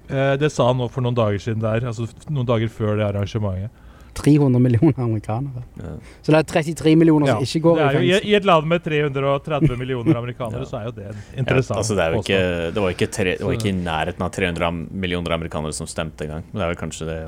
Det 0.09 0.50
sa 0.52 0.66
han 0.68 0.80
nå 0.80 0.88
for 0.92 1.04
noen 1.04 1.16
dager 1.16 1.40
siden 1.40 1.62
der. 1.62 1.87
Altså 1.88 2.09
noen 2.28 2.49
dager 2.49 2.73
før 2.73 2.99
det 2.99 3.06
arrangementet. 3.06 3.82
300 4.14 4.61
millioner 4.61 5.00
amerikanere. 5.00 5.62
Ja. 5.76 5.92
Så 6.23 6.32
det 6.32 6.38
er 6.38 6.49
33 6.50 6.94
millioner 6.97 7.30
som 7.30 7.44
ikke 7.47 7.61
går 7.64 7.78
i 7.78 7.85
fengsel. 7.97 8.28
I, 8.28 8.35
et 8.37 8.49
land 8.49 8.68
med 8.68 8.85
330 8.85 9.76
millioner 9.82 10.18
amerikanere, 10.21 10.64
ja. 10.64 10.68
så 10.68 10.80
er 10.80 10.88
jo 10.88 10.94
det 10.99 11.06
interessant. 11.40 11.78
Altså, 11.78 11.97
det, 11.97 12.09
ikke, 12.21 12.40
det, 12.75 12.82
var 12.85 12.97
ikke 12.97 13.11
tre, 13.16 13.37
det 13.38 13.47
var 13.47 13.56
ikke 13.56 13.71
i 13.73 13.76
nærheten 13.78 14.26
av 14.26 14.32
300 14.37 14.73
millioner 15.04 15.37
amerikanere 15.38 15.76
som 15.76 15.88
stemte 15.88 16.26
engang. 16.26 16.44
Men 16.50 16.61
det 16.61 16.66
er 16.66 16.75
vel 16.75 16.82
kanskje 16.82 17.09
det 17.09 17.21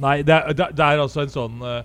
Nei, 0.00 0.20
det 0.24 0.32
er, 0.32 0.54
det 0.56 0.80
er 0.80 1.02
altså 1.02 1.26
en 1.26 1.32
sånn 1.32 1.58
uh, 1.60 1.82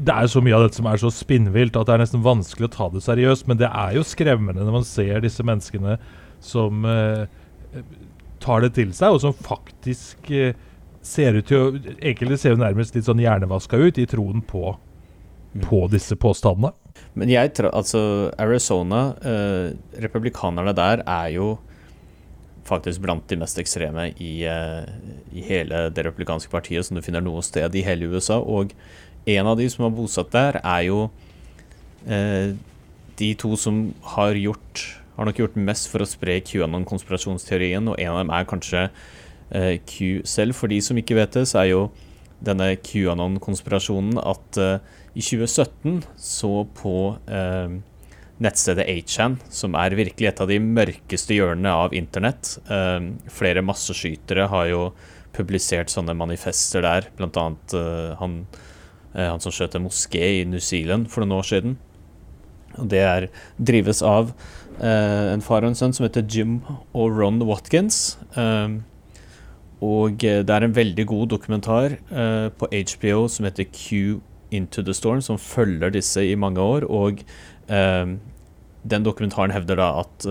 det 0.00 0.14
er 0.16 0.30
så 0.32 0.40
mye 0.42 0.56
av 0.56 0.64
dette 0.64 0.80
som 0.80 0.88
er 0.90 0.98
så 0.98 1.10
spinnvilt 1.14 1.76
at 1.78 1.86
det 1.86 1.94
er 1.94 2.02
nesten 2.02 2.24
vanskelig 2.24 2.66
å 2.66 2.72
ta 2.74 2.88
det 2.90 3.04
seriøst. 3.04 3.44
Men 3.46 3.60
det 3.60 3.68
er 3.68 3.92
jo 3.94 4.02
skremmende 4.06 4.64
når 4.64 4.80
man 4.80 4.86
ser 4.88 5.20
disse 5.22 5.44
menneskene 5.46 5.98
som 6.42 6.88
uh, 6.88 7.28
tar 8.42 8.64
det 8.64 8.74
til 8.78 8.92
seg, 8.96 9.14
og 9.14 9.22
som 9.22 9.36
faktisk 9.36 10.30
eh, 10.34 10.58
ser 11.02 11.38
ut 11.38 11.48
til 11.48 11.62
å 11.62 11.96
Enkelte 11.96 12.38
ser 12.40 12.54
jo 12.54 12.60
nærmest 12.60 12.96
litt 12.96 13.08
sånn 13.08 13.22
hjernevaska 13.22 13.80
ut 13.80 13.98
i 14.00 14.06
troen 14.08 14.44
på, 14.44 14.74
mm. 15.54 15.64
på 15.68 15.84
disse 15.92 16.16
påstandene. 16.20 16.74
Men 17.18 17.32
jeg 17.32 17.54
tror 17.56 17.72
altså 17.74 18.02
Arizona, 18.40 19.10
eh, 19.24 19.72
republikanerne 20.02 20.74
der 20.76 21.04
er 21.06 21.34
jo 21.34 21.50
faktisk 22.68 23.02
blant 23.02 23.26
de 23.30 23.38
mest 23.40 23.58
ekstreme 23.58 24.10
i, 24.20 24.44
eh, 24.46 24.86
i, 25.32 25.42
hele 25.46 25.88
det 25.94 26.04
republikanske 26.06 26.52
partiet 26.52 26.86
som 26.86 26.98
du 26.98 27.02
finner 27.02 27.24
noe 27.24 27.42
sted 27.42 27.74
i 27.74 27.84
hele 27.86 28.10
USA. 28.12 28.38
Og 28.38 28.74
en 29.26 29.50
av 29.50 29.58
de 29.58 29.68
som 29.72 29.86
har 29.86 29.96
bosatt 29.96 30.32
der, 30.34 30.60
er 30.62 30.86
jo 30.86 31.00
eh, 32.06 32.54
de 33.20 33.34
to 33.40 33.56
som 33.58 33.90
har 34.14 34.38
gjort 34.38 34.99
har 35.20 35.28
nok 35.28 35.40
gjort 35.44 35.58
mest 35.60 35.90
for 35.92 36.02
å 36.02 36.08
spre 36.08 36.40
QAnon-konspirasjonsteorien, 36.48 37.92
og 37.92 38.00
en 38.00 38.14
av 38.14 38.22
dem 38.24 38.32
er 38.34 38.48
kanskje 38.48 38.88
Eh, 39.50 39.80
Q 39.86 40.22
selv. 40.24 40.54
For 40.54 40.70
de 40.70 40.78
som 40.84 40.98
ikke 40.98 41.18
vet 41.18 41.34
det, 41.34 41.46
så 41.50 41.64
er 41.64 41.70
jo 41.72 41.84
denne 42.44 42.72
QAnon-konspirasjonen 42.86 44.20
at 44.22 44.58
eh, 44.62 44.98
i 45.18 45.24
2017 45.26 46.04
så 46.14 46.52
på 46.78 46.94
eh, 47.26 47.78
nettstedet 48.40 48.86
8chan, 48.88 49.40
som 49.52 49.74
er 49.76 49.98
virkelig 49.98 50.30
et 50.30 50.42
av 50.42 50.48
de 50.48 50.60
mørkeste 50.62 51.36
hjørnene 51.36 51.72
av 51.76 51.92
internett. 51.92 52.54
Uh, 52.70 53.12
flere 53.28 53.60
masseskytere 53.60 54.46
har 54.48 54.70
jo 54.70 54.78
publisert 55.36 55.92
sånne 55.92 56.14
manifester 56.16 56.80
der, 56.86 57.10
blant 57.18 57.36
annet 57.36 57.74
han, 58.16 58.38
han 59.12 59.44
som 59.44 59.52
skjøt 59.52 59.76
en 59.76 59.84
moské 59.84 60.22
i 60.38 60.46
New 60.48 60.62
Zealand 60.64 61.10
for 61.12 61.20
noen 61.20 61.36
år 61.36 61.50
siden. 61.50 61.76
Og 62.80 62.88
det 62.94 63.04
er, 63.04 63.28
drives 63.60 64.00
av 64.00 64.32
uh, 64.32 64.48
en 64.80 65.42
far 65.44 65.64
og 65.64 65.72
en 65.72 65.76
sønn 65.76 65.92
som 65.96 66.06
heter 66.06 66.24
Jim 66.24 66.60
og 66.96 67.12
Ron 67.18 67.42
Watkins. 67.44 68.18
Um, 68.36 68.80
og 69.84 70.20
det 70.20 70.52
er 70.52 70.64
en 70.64 70.76
veldig 70.76 71.06
god 71.08 71.30
dokumentar 71.32 71.96
uh, 72.12 72.48
på 72.52 72.68
HBO 72.68 73.26
som 73.32 73.48
heter 73.48 73.68
Q 73.68 74.20
Into 74.50 74.82
the 74.82 74.94
Storm, 74.96 75.20
som 75.20 75.38
følger 75.38 75.92
disse 75.94 76.24
i 76.24 76.34
mange 76.34 76.60
år. 76.60 76.88
Og 76.88 77.22
um, 77.68 78.18
den 78.80 79.04
dokumentaren 79.04 79.52
hevder 79.52 79.76
da 79.76 79.90
at 80.00 80.24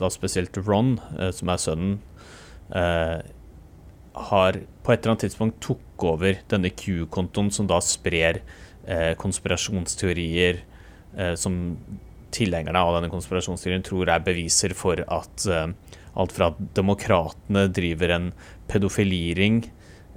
da 0.00 0.08
spesielt 0.10 0.58
Ron, 0.58 0.96
som 1.30 1.52
er 1.52 1.60
sønnen, 1.62 2.00
har 4.26 4.58
på 4.82 4.90
et 4.90 4.98
eller 4.98 5.12
annet 5.12 5.22
tidspunkt 5.22 5.60
tok 5.62 6.02
over 6.02 6.40
denne 6.50 6.72
Q-kontoen 6.74 7.52
som 7.54 7.68
da 7.70 7.78
sprer 7.78 8.40
konspirasjonsteorier 9.22 10.64
Eh, 11.16 11.34
som 11.34 11.76
tilhengerne 12.34 12.80
av 12.82 12.96
denne 12.96 13.12
konspirasjonsteorien 13.12 13.84
tror 13.86 14.10
er 14.10 14.24
beviser 14.24 14.74
for 14.76 15.00
at 15.02 15.46
uh, 15.50 15.68
alt 16.16 16.34
fra 16.36 16.50
at 16.52 16.60
demokratene 16.76 17.66
driver 17.74 18.14
en 18.14 18.30
pedofiliring 18.70 19.62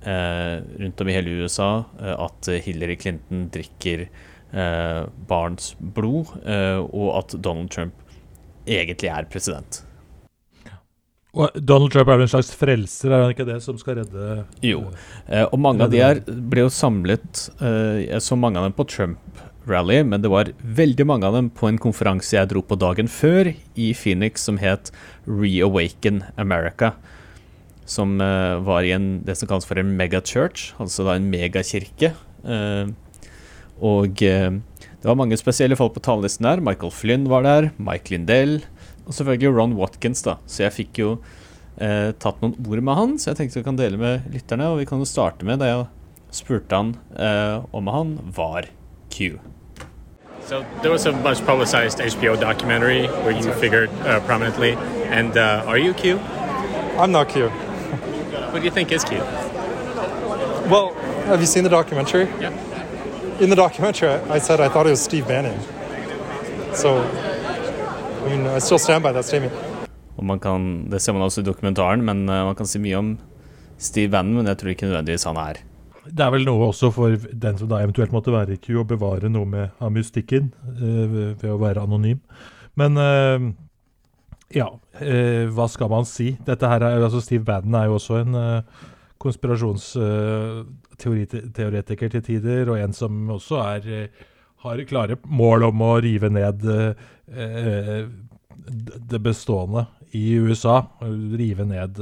uh, 0.06 0.62
rundt 0.80 1.04
om 1.04 1.12
i 1.12 1.18
hele 1.18 1.36
USA, 1.44 1.72
uh, 2.00 2.16
at 2.30 2.52
Hillary 2.66 3.00
Clinton 3.00 3.48
drikker 3.54 4.10
barns 5.30 5.76
blod, 5.78 6.32
og 6.42 7.10
at 7.20 7.36
Donald 7.38 7.70
Trump 7.70 8.00
egentlig 8.66 9.12
er 9.14 9.28
president. 9.30 9.84
Og 11.38 11.54
Donald 11.54 11.94
Trump 11.94 12.10
er 12.10 12.24
en 12.24 12.32
slags 12.32 12.50
frelser, 12.58 13.14
er 13.14 13.28
han 13.28 13.36
ikke 13.36 13.46
det, 13.46 13.60
som 13.62 13.78
skal 13.78 14.00
redde 14.00 14.40
Jo, 14.66 14.88
og 15.52 15.54
mange 15.62 15.86
av 15.86 15.94
de 15.94 16.02
her 16.02 16.24
ble 16.26 16.66
jo 16.66 16.72
samlet 16.74 17.44
så 17.46 18.40
mange 18.42 18.58
av 18.58 18.66
dem 18.66 18.74
på 18.80 18.88
Trump 18.90 19.44
rally, 19.70 20.02
men 20.04 20.24
det 20.24 20.32
var 20.32 20.52
veldig 20.60 21.06
mange 21.08 21.28
av 21.30 21.38
dem 21.38 21.50
på 21.54 21.70
en 21.70 21.80
konferanse 21.82 22.36
jeg 22.36 22.50
dro 22.52 22.64
på 22.66 22.78
dagen 22.80 23.10
før 23.12 23.52
i 23.54 23.92
Phoenix 23.98 24.44
som 24.48 24.60
het 24.62 24.92
Reawaken 25.28 26.24
America. 26.42 26.94
Som 27.90 28.20
uh, 28.22 28.60
var 28.66 28.86
i 28.86 28.94
en, 28.94 29.22
det 29.26 29.38
som 29.40 29.50
kalles 29.50 29.66
for 29.66 29.80
en 29.82 29.96
megachurch, 29.98 30.74
altså 30.82 31.08
da 31.08 31.16
en 31.18 31.30
megakirke. 31.32 32.14
Uh, 32.46 32.92
og 33.82 34.22
uh, 34.26 34.58
det 34.60 35.08
var 35.08 35.18
mange 35.18 35.40
spesielle 35.40 35.78
folk 35.80 35.96
på 35.96 36.04
talerlisten 36.06 36.46
der. 36.46 36.62
Michael 36.66 36.94
Flynn 36.94 37.30
var 37.32 37.46
der, 37.48 37.72
Mike 37.78 38.14
Lindell 38.14 38.60
og 39.06 39.16
selvfølgelig 39.18 39.56
Ron 39.56 39.78
Watkins. 39.80 40.26
da. 40.26 40.38
Så 40.46 40.68
jeg 40.68 40.76
fikk 40.76 41.04
jo 41.06 41.14
tatt 41.80 42.42
noen 42.44 42.58
ord 42.68 42.82
med 42.84 42.98
han, 42.98 43.14
så 43.16 43.30
jeg 43.30 43.38
tenkte 43.40 43.62
jeg 43.62 43.66
kan 43.70 43.78
dele 43.80 43.96
med 43.96 44.26
lytterne. 44.34 44.68
Og 44.68 44.82
vi 44.82 44.88
kan 44.90 45.00
jo 45.00 45.08
starte 45.08 45.48
med 45.48 45.62
det 45.64 45.70
jeg 45.72 45.86
spurte 46.36 46.76
han 46.76 46.92
om 47.72 47.88
han 47.96 48.12
var 48.36 48.68
Q. 49.10 49.40
So 50.50 50.66
there 50.82 50.90
was 50.90 51.06
a 51.06 51.12
much 51.12 51.46
publicized 51.46 52.00
HBO 52.00 52.34
documentary 52.34 53.06
where 53.06 53.30
you 53.30 53.54
figured 53.54 53.92
uh, 54.02 54.20
prominently. 54.22 54.72
And 55.14 55.38
uh, 55.38 55.64
are 55.68 55.78
you 55.78 55.94
Q? 55.94 56.18
I'm 56.98 57.12
not 57.12 57.30
Q. 57.30 57.50
Who 57.50 58.58
do 58.58 58.66
you 58.66 58.72
think 58.72 58.92
is 58.92 59.04
Q? 59.04 59.20
Well, 60.74 60.96
have 61.30 61.40
you 61.40 61.46
seen 61.46 61.64
the 61.64 61.70
documentary? 61.70 62.26
Yeah. 62.42 62.50
In 63.40 63.52
the 63.52 63.56
documentary, 63.56 64.10
I 64.10 64.40
said 64.40 64.60
I 64.60 64.70
thought 64.70 64.88
it 64.88 64.90
was 64.90 65.04
Steve 65.04 65.28
Bannon. 65.28 65.60
So, 66.74 66.98
I 66.98 68.30
mean, 68.30 68.48
I 68.48 68.58
still 68.58 68.80
stand 68.80 69.04
by 69.04 69.12
that 69.12 69.26
statement. 69.26 69.54
Og 70.18 70.26
man 70.26 70.40
kan, 70.40 70.90
det 70.90 71.02
ser 71.02 71.14
man 71.14 71.22
også 71.22 71.42
i 71.42 71.44
dokumentaren, 71.44 72.02
men 72.02 72.30
uh, 72.30 72.46
man 72.46 72.56
kan 72.56 72.66
si 72.66 72.80
mye 72.80 72.98
om 72.98 73.18
Steve 73.78 74.10
Bannon, 74.10 74.34
men 74.34 74.48
jeg 74.48 74.58
tror 74.58 74.70
ikke 74.70 74.86
nødvendigvis 74.86 75.24
han 75.24 75.38
er 75.38 75.62
det 76.08 76.24
er 76.24 76.32
vel 76.34 76.46
noe 76.48 76.70
også 76.70 76.88
for 76.96 77.10
den 77.18 77.58
som 77.60 77.68
da 77.72 77.82
eventuelt 77.84 78.14
måtte 78.16 78.32
være 78.34 78.54
i 78.56 78.62
Q, 78.62 78.68
å 78.82 78.88
bevare 78.88 79.30
noe 79.32 79.46
med, 79.50 79.66
av 79.82 79.90
mystikken 79.94 80.46
uh, 80.80 81.36
ved 81.40 81.52
å 81.52 81.62
være 81.62 81.84
anonym. 81.84 82.20
Men 82.80 82.92
uh, 83.00 83.40
ja, 84.56 84.68
uh, 84.72 85.46
hva 85.54 85.68
skal 85.72 85.90
man 85.92 86.06
si? 86.10 86.30
Dette 86.48 86.68
her 86.72 86.82
er, 86.86 87.04
altså 87.04 87.22
Steve 87.24 87.46
Bannon 87.48 87.76
er 87.82 87.86
jo 87.90 87.96
også 88.00 88.14
en 88.24 88.34
konspirasjonsteoretiker 89.20 92.08
til 92.14 92.24
tider, 92.24 92.64
og 92.72 92.78
en 92.80 92.94
som 92.96 93.12
også 93.36 93.56
er, 93.66 93.82
har 94.64 94.88
klare 94.88 95.16
mål 95.28 95.60
om 95.68 95.78
å 95.84 96.00
rive 96.04 96.30
ned 96.32 96.58
det 99.10 99.20
bestående 99.24 99.84
i 100.16 100.40
USA. 100.40 100.76
Rive 101.04 101.64
ned 101.68 102.00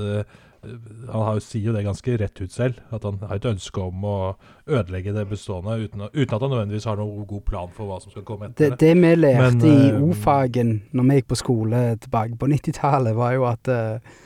han 0.64 1.24
har, 1.24 1.40
sier 1.44 1.70
jo 1.70 1.74
det 1.76 1.84
ganske 1.86 2.16
rett 2.20 2.42
ut 2.42 2.54
selv, 2.54 2.80
at 2.94 3.04
han 3.06 3.20
har 3.24 3.40
et 3.40 3.48
ønske 3.50 3.82
om 3.82 4.06
å 4.08 4.18
ødelegge 4.66 5.14
det 5.16 5.26
bestående, 5.30 5.78
uten, 5.84 6.08
uten, 6.12 6.36
at 6.36 6.42
han 6.42 6.52
nødvendigvis 6.54 6.88
har 6.90 6.98
noen 7.00 7.28
god 7.30 7.44
plan 7.48 7.76
for 7.76 7.90
hva 7.90 8.00
som 8.04 8.14
skal 8.14 8.26
komme 8.28 8.50
etter 8.50 8.74
det. 8.74 8.80
Det, 8.80 8.88
det 8.88 9.04
vi 9.04 9.14
lærte 9.20 9.52
Men, 9.58 9.68
i 9.68 9.92
uh, 9.94 10.08
O-fagen 10.08 10.74
når 10.92 11.10
vi 11.10 11.20
gikk 11.20 11.30
på 11.34 11.40
skole 11.44 11.84
tilbake 12.04 12.40
på 12.42 12.50
90-tallet, 12.54 13.18
var 13.18 13.38
jo 13.38 13.46
at 13.50 13.72
uh, 13.72 14.18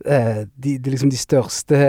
de, 0.00 0.76
de, 0.78 0.78
liksom 0.88 1.12
de 1.12 1.20
største 1.20 1.82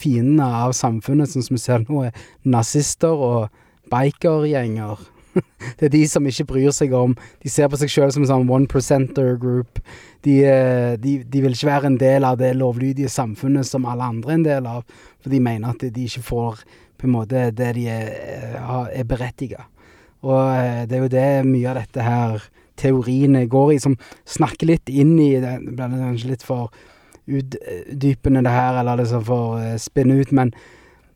fiendene 0.00 0.50
av 0.64 0.74
samfunnet, 0.76 1.30
sånn 1.30 1.46
som 1.46 1.56
vi 1.56 1.62
ser 1.62 1.86
nå, 1.86 2.04
er 2.10 2.26
nazister 2.44 3.24
og 3.30 3.62
bikergjenger. 3.90 5.06
det 5.78 5.88
er 5.88 5.94
de 5.94 6.02
som 6.08 6.26
ikke 6.26 6.48
bryr 6.52 6.74
seg 6.74 6.94
om 6.96 7.16
De 7.42 7.50
ser 7.52 7.70
på 7.70 7.78
seg 7.80 7.92
sjøl 7.92 8.12
som 8.14 8.24
en 8.24 8.30
sånn 8.30 8.50
one 8.50 8.68
percenter 8.70 9.36
group. 9.40 9.80
De, 10.24 10.40
eh, 10.44 10.94
de, 11.00 11.20
de, 11.24 11.42
vil 11.42 11.56
ikke 11.56 11.70
være 11.70 11.90
en 11.90 11.98
del 12.00 12.26
av 12.28 12.38
det 12.40 12.52
lovlydige 12.58 13.10
samfunnet 13.12 13.68
som 13.68 13.88
alle 13.88 14.08
andre 14.12 14.34
er 14.34 14.38
en 14.38 14.46
del 14.46 14.68
av, 14.68 15.04
for 15.20 15.32
de 15.32 15.40
mener 15.40 15.72
at 15.72 15.84
de 15.84 16.06
ikke 16.06 16.24
får 16.26 16.64
på 17.00 17.08
en 17.08 17.14
måte 17.14 17.46
det 17.56 17.70
de 17.78 17.86
er, 17.88 18.10
eh, 18.12 18.98
er 19.00 19.08
berettiga. 19.08 19.64
Og 20.26 20.40
eh, 20.52 20.82
det 20.88 20.98
er 20.98 21.04
jo 21.06 21.12
det 21.14 21.28
mye 21.48 21.70
av 21.70 21.80
dette 21.80 22.04
her 22.04 22.50
teoriene 22.80 23.46
går 23.48 23.74
i, 23.74 23.80
som 23.80 23.96
snakker 24.28 24.68
litt 24.68 24.92
inn 24.92 25.16
i 25.20 25.32
det. 25.40 25.56
Det 25.64 25.88
kanskje 25.88 26.34
litt 26.34 26.44
for 26.44 26.68
utdypende 27.30 28.42
det 28.44 28.52
her, 28.52 28.80
eller 28.80 29.00
liksom 29.00 29.24
for 29.24 29.60
spinne 29.78 30.16
ut, 30.20 30.32
men 30.34 30.52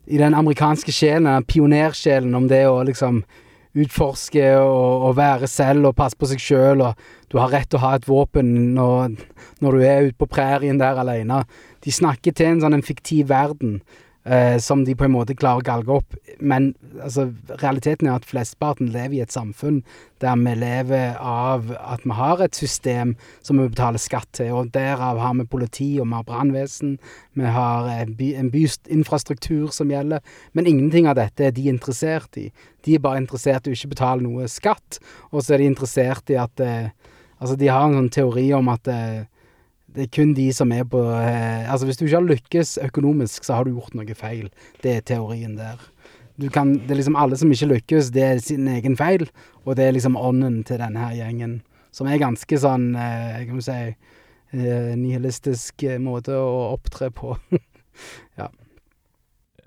i 0.06 0.18
den 0.20 0.34
amerikanske 0.36 0.92
sjelen, 0.92 1.44
pionersjelen 1.48 2.34
om 2.36 2.48
det 2.48 2.64
å 2.68 2.82
liksom 2.84 3.22
utforske 3.74 4.44
og, 4.60 5.08
og, 5.08 5.16
være 5.18 5.48
selv 5.50 5.90
og 5.90 5.96
passe 5.98 6.18
på 6.18 6.28
seg 6.30 6.42
sjøl, 6.42 6.84
du 7.30 7.38
har 7.40 7.52
rett 7.54 7.70
til 7.70 7.80
å 7.80 7.84
ha 7.86 7.94
et 7.98 8.08
våpen 8.08 8.52
når, 8.76 9.16
når 9.64 9.76
du 9.76 9.84
er 9.84 10.08
ute 10.08 10.18
på 10.20 10.30
prærien 10.30 10.78
der 10.80 11.00
alene. 11.02 11.42
De 11.84 11.94
snakker 11.94 12.36
til 12.36 12.52
en 12.52 12.64
sånn 12.64 12.78
en 12.78 12.86
fiktiv 12.86 13.28
verden 13.32 13.80
eh, 14.24 14.58
som 14.58 14.84
de 14.84 14.94
på 14.96 15.06
en 15.06 15.14
måte 15.14 15.36
klarer 15.36 15.62
å 15.62 15.66
galge 15.66 15.94
opp. 15.98 16.16
Men 16.40 16.72
altså, 17.02 17.28
realiteten 17.60 18.08
er 18.08 18.18
at 18.18 18.28
flesteparten 18.28 18.92
lever 18.94 19.18
i 19.18 19.22
et 19.24 19.34
samfunn 19.34 19.82
der 20.22 20.38
vi 20.40 20.54
lever 20.56 21.18
av 21.20 21.70
at 21.76 22.04
vi 22.06 22.16
har 22.16 22.40
et 22.44 22.56
system 22.56 23.14
som 23.44 23.60
vi 23.60 23.68
betaler 23.68 24.00
skatt 24.02 24.30
til. 24.36 24.52
Og 24.56 24.72
derav 24.74 25.20
har 25.20 25.34
vi 25.38 25.48
politi, 25.50 25.90
og 26.00 26.08
vi 26.08 26.18
har 26.18 26.28
brannvesen, 26.28 26.96
vi 27.36 27.54
har 27.56 27.90
en, 27.92 28.14
by, 28.18 28.30
en 28.40 28.52
byinfrastruktur 28.54 29.72
som 29.74 29.92
gjelder. 29.92 30.24
Men 30.52 30.70
ingenting 30.70 31.08
av 31.10 31.18
dette 31.20 31.48
er 31.48 31.56
de 31.56 31.68
interessert 31.72 32.40
i. 32.40 32.50
De 32.84 32.96
er 32.96 33.04
bare 33.04 33.20
interessert 33.22 33.66
i 33.66 33.72
å 33.72 33.76
ikke 33.76 33.94
betale 33.94 34.24
noe 34.24 34.48
skatt, 34.50 35.00
og 35.32 35.42
så 35.42 35.54
er 35.54 35.64
de 35.64 35.72
interessert 35.72 36.32
i 36.32 36.40
at 36.40 36.64
eh, 36.64 36.94
Altså, 37.44 37.56
de 37.60 37.66
har 37.68 37.82
en 37.84 37.96
sånn 37.98 38.12
teori 38.14 38.44
om 38.56 38.70
at 38.72 38.88
eh, 38.88 39.26
det 39.94 40.06
er 40.06 40.12
kun 40.14 40.32
de 40.34 40.48
som 40.54 40.72
er 40.74 40.86
på 40.90 41.00
eh, 41.14 41.70
Altså, 41.70 41.86
hvis 41.86 42.00
du 42.00 42.04
ikke 42.06 42.16
har 42.18 42.30
lykkes 42.30 42.78
økonomisk, 42.82 43.44
så 43.46 43.58
har 43.58 43.64
du 43.64 43.76
gjort 43.76 43.94
noe 43.94 44.16
feil. 44.18 44.48
Det 44.82 44.96
er 44.96 45.04
teorien 45.06 45.54
der. 45.58 45.78
Du 46.40 46.48
kan, 46.50 46.72
det 46.74 46.90
er 46.90 46.98
liksom 46.98 47.16
alle 47.16 47.38
som 47.38 47.52
ikke 47.54 47.70
lykkes, 47.76 48.10
det 48.10 48.24
er 48.26 48.40
sin 48.42 48.66
egen 48.68 48.96
feil, 48.98 49.28
og 49.62 49.76
det 49.78 49.86
er 49.86 49.94
liksom 49.94 50.18
ånden 50.18 50.64
til 50.66 50.80
denne 50.82 50.98
her 50.98 51.14
gjengen. 51.14 51.60
Som 51.94 52.10
er 52.10 52.18
ganske 52.18 52.58
sånn, 52.58 52.88
eh, 52.98 53.44
kan 53.46 53.60
vi 53.60 53.62
si, 53.62 53.78
eh, 54.58 54.90
nihilistisk 54.98 55.86
eh, 55.86 56.00
måte 56.02 56.34
å 56.34 56.72
opptre 56.72 57.12
på. 57.14 57.36
ja. 58.40 58.50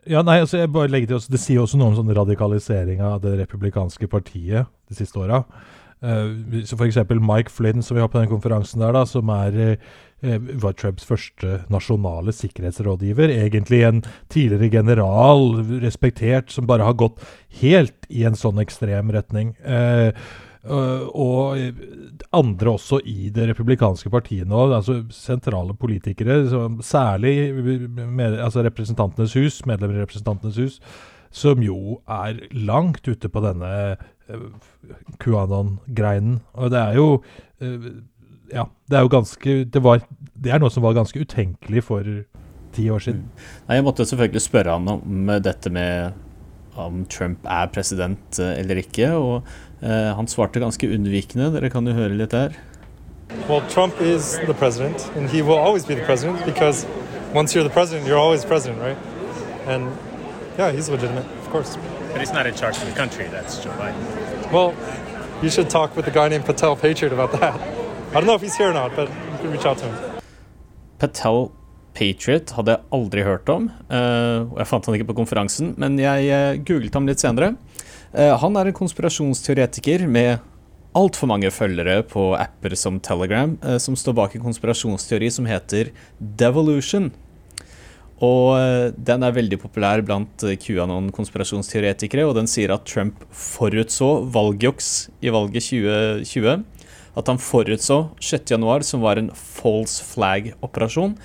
Ja, 0.08 0.24
nei, 0.24 0.42
altså 0.42 0.60
jeg 0.60 0.72
bare 0.72 0.92
legger 0.92 1.10
til 1.10 1.18
også, 1.18 1.32
Det 1.32 1.40
sier 1.44 1.64
også 1.64 1.80
noe 1.80 1.92
om 1.92 1.98
sånn 1.98 2.16
radikalisering 2.16 3.02
av 3.04 3.20
det 3.24 3.34
republikanske 3.42 4.08
partiet 4.12 4.68
de 4.88 4.96
siste 4.96 5.20
åra. 5.20 5.44
Uh, 5.98 6.62
så 6.68 6.78
F.eks. 6.78 7.00
Mike 7.10 7.50
Flynn, 7.50 7.82
som 7.82 7.98
vi 7.98 8.04
har 8.04 8.12
på 8.12 8.20
den 8.22 8.30
konferansen 8.30 8.84
der, 8.84 8.94
da, 8.94 9.02
som 9.10 9.32
er 9.34 9.56
uh, 9.58 9.96
var 10.22 10.74
Trumps 10.74 11.06
første 11.06 11.60
nasjonale 11.70 12.34
sikkerhetsrådgiver. 12.34 13.30
Egentlig 13.30 13.84
en 13.86 14.02
tidligere 14.34 14.70
general, 14.80 15.62
respektert, 15.84 16.50
som 16.52 16.66
bare 16.66 16.88
har 16.88 16.98
gått 16.98 17.22
helt 17.62 18.08
i 18.10 18.24
en 18.26 18.38
sånn 18.38 18.62
ekstrem 18.64 19.12
retning. 19.14 19.54
Uh, 19.62 20.10
og 20.68 21.62
andre 22.36 22.74
også 22.74 23.00
i 23.08 23.30
det 23.32 23.46
republikanske 23.54 24.10
partiet 24.12 24.50
nå, 24.50 24.66
altså 24.76 24.98
sentrale 25.16 25.72
politikere, 25.80 26.42
særlig 26.84 27.54
med, 27.56 28.36
altså 28.36 28.66
Representantenes 28.66 29.38
hus, 29.38 29.62
medlemmer 29.70 30.02
i 30.02 30.04
Representantenes 30.04 30.60
hus, 30.60 30.82
som 31.32 31.64
jo 31.64 32.02
er 32.10 32.42
langt 32.52 33.08
ute 33.08 33.30
på 33.32 33.44
denne 33.46 33.72
QAnon-greinen. 35.24 36.42
Og 36.58 36.72
det 36.74 36.84
er 36.84 37.00
jo 37.00 37.10
uh, 37.64 37.90
Ja, 38.54 38.68
det 38.88 38.98
er 38.98 39.04
jo 39.06 39.12
ganske 39.12 39.58
det, 39.68 39.82
var, 39.84 40.04
det 40.34 40.54
er 40.54 40.62
noe 40.64 40.72
som 40.72 40.86
var 40.86 40.96
ganske 40.98 41.20
utenkelig 41.20 41.84
for 41.88 42.06
ti 42.76 42.88
år 42.94 43.04
siden. 43.04 43.26
Mm. 43.26 43.44
Nei, 43.68 43.80
jeg 43.80 43.86
måtte 43.88 44.08
selvfølgelig 44.08 44.44
spørre 44.46 44.78
han 44.78 44.88
om 44.92 45.36
dette 45.44 45.72
med 45.74 46.24
om 46.78 47.06
Trump 47.10 47.46
er 47.50 47.68
president 47.74 48.40
eh, 48.40 48.60
eller 48.62 48.82
ikke. 48.82 49.12
Og 49.18 49.48
eh, 49.82 50.12
han 50.16 50.30
svarte 50.30 50.62
ganske 50.64 50.90
unnvikende. 50.94 51.52
Dere 51.56 51.72
kan 51.74 51.88
jo 51.88 51.96
høre 51.98 52.18
litt 52.18 52.36
der. 52.36 52.58
Well, 53.50 53.62
Trump 53.68 54.00
is 54.00 54.38
the 54.46 54.54
president, 54.54 55.12
and 55.16 55.30
he 55.30 55.42
will 55.42 55.58
always 55.58 55.86
be 55.86 55.96
the 55.96 56.06
president 56.06 56.46
because 56.46 56.86
once 57.34 57.54
you're 57.54 57.64
the 57.64 57.74
president, 57.74 58.08
you're 58.08 58.20
always 58.20 58.46
president, 58.46 58.80
right? 58.80 58.98
And 59.68 59.92
yeah, 60.58 60.72
he's 60.72 60.90
legitimate, 60.90 61.26
of 61.42 61.50
course. 61.50 61.78
But 62.12 62.22
he's 62.22 62.32
not 62.32 62.48
in 62.48 62.56
charge 62.56 62.78
of 62.78 62.86
the 62.86 62.96
country. 62.96 63.28
That's 63.28 63.62
Joe 63.62 63.72
Biden. 63.72 64.52
Well, 64.52 64.74
you 65.44 65.50
should 65.50 65.70
talk 65.70 65.96
with 65.96 66.06
the 66.06 66.12
guy 66.12 66.30
named 66.30 66.46
Patel 66.46 66.76
Patriot 66.78 67.12
about 67.12 67.34
that. 67.34 67.60
I 68.18 68.20
don't 68.20 68.26
know 68.26 68.34
if 68.34 68.42
he's 68.42 68.58
here 68.58 68.72
or 68.72 68.74
not, 68.74 68.96
but 68.96 69.10
you 69.10 69.38
can 69.42 69.52
reach 69.52 69.66
out 69.68 69.78
to 69.78 69.86
him. 69.86 69.96
Patel 70.98 71.52
Patriot 71.94 72.50
hadde 72.58 72.74
jeg 72.74 72.82
aldri 72.98 73.22
hørt 73.22 73.50
om. 73.54 73.68
eh, 73.94 74.40
jeg 74.58 74.66
fant 74.66 74.88
han 74.88 74.96
ikke 74.98 75.12
på 75.12 75.16
konferansen, 75.20 75.76
men 75.78 76.00
jeg 76.02 76.32
eh, 76.34 76.58
googlet 76.66 76.98
ham 76.98 77.06
litt 77.06 77.22
senere. 77.22 77.52
Eh, 78.18 78.34
han 78.42 78.58
er 78.58 78.72
en 78.72 78.78
konspirasjonsteoretiker 78.80 80.08
med 80.10 80.40
altfor 80.98 81.30
mange 81.30 81.52
følgere 81.54 82.00
på 82.10 82.32
apper 82.40 82.74
som 82.74 82.98
Telegram, 83.06 83.54
som 83.78 83.94
står 83.94 84.16
bak 84.18 84.34
en 84.34 84.48
konspirasjonsteori 84.48 85.30
som 85.30 85.46
heter 85.46 85.92
Devolution. 86.18 87.12
Og 88.18 88.96
den 88.98 89.22
er 89.28 89.36
veldig 89.36 89.60
populær 89.62 90.02
blant 90.02 90.42
QAnon-konspirasjonsteoretikere, 90.42 92.26
og 92.26 92.34
den 92.40 92.50
sier 92.50 92.74
at 92.74 92.90
Trump 92.90 93.22
forutså 93.30 94.10
valgjuks 94.34 94.90
i 95.22 95.30
valget 95.30 95.70
2020. 95.70 96.66
At 97.18 97.30
han 97.32 97.42
forutså 97.42 98.12
6.1, 98.22 98.86
som 98.86 99.02
var 99.02 99.18
en 99.18 99.32
false 99.34 100.04
flag-operasjon. 100.06 101.16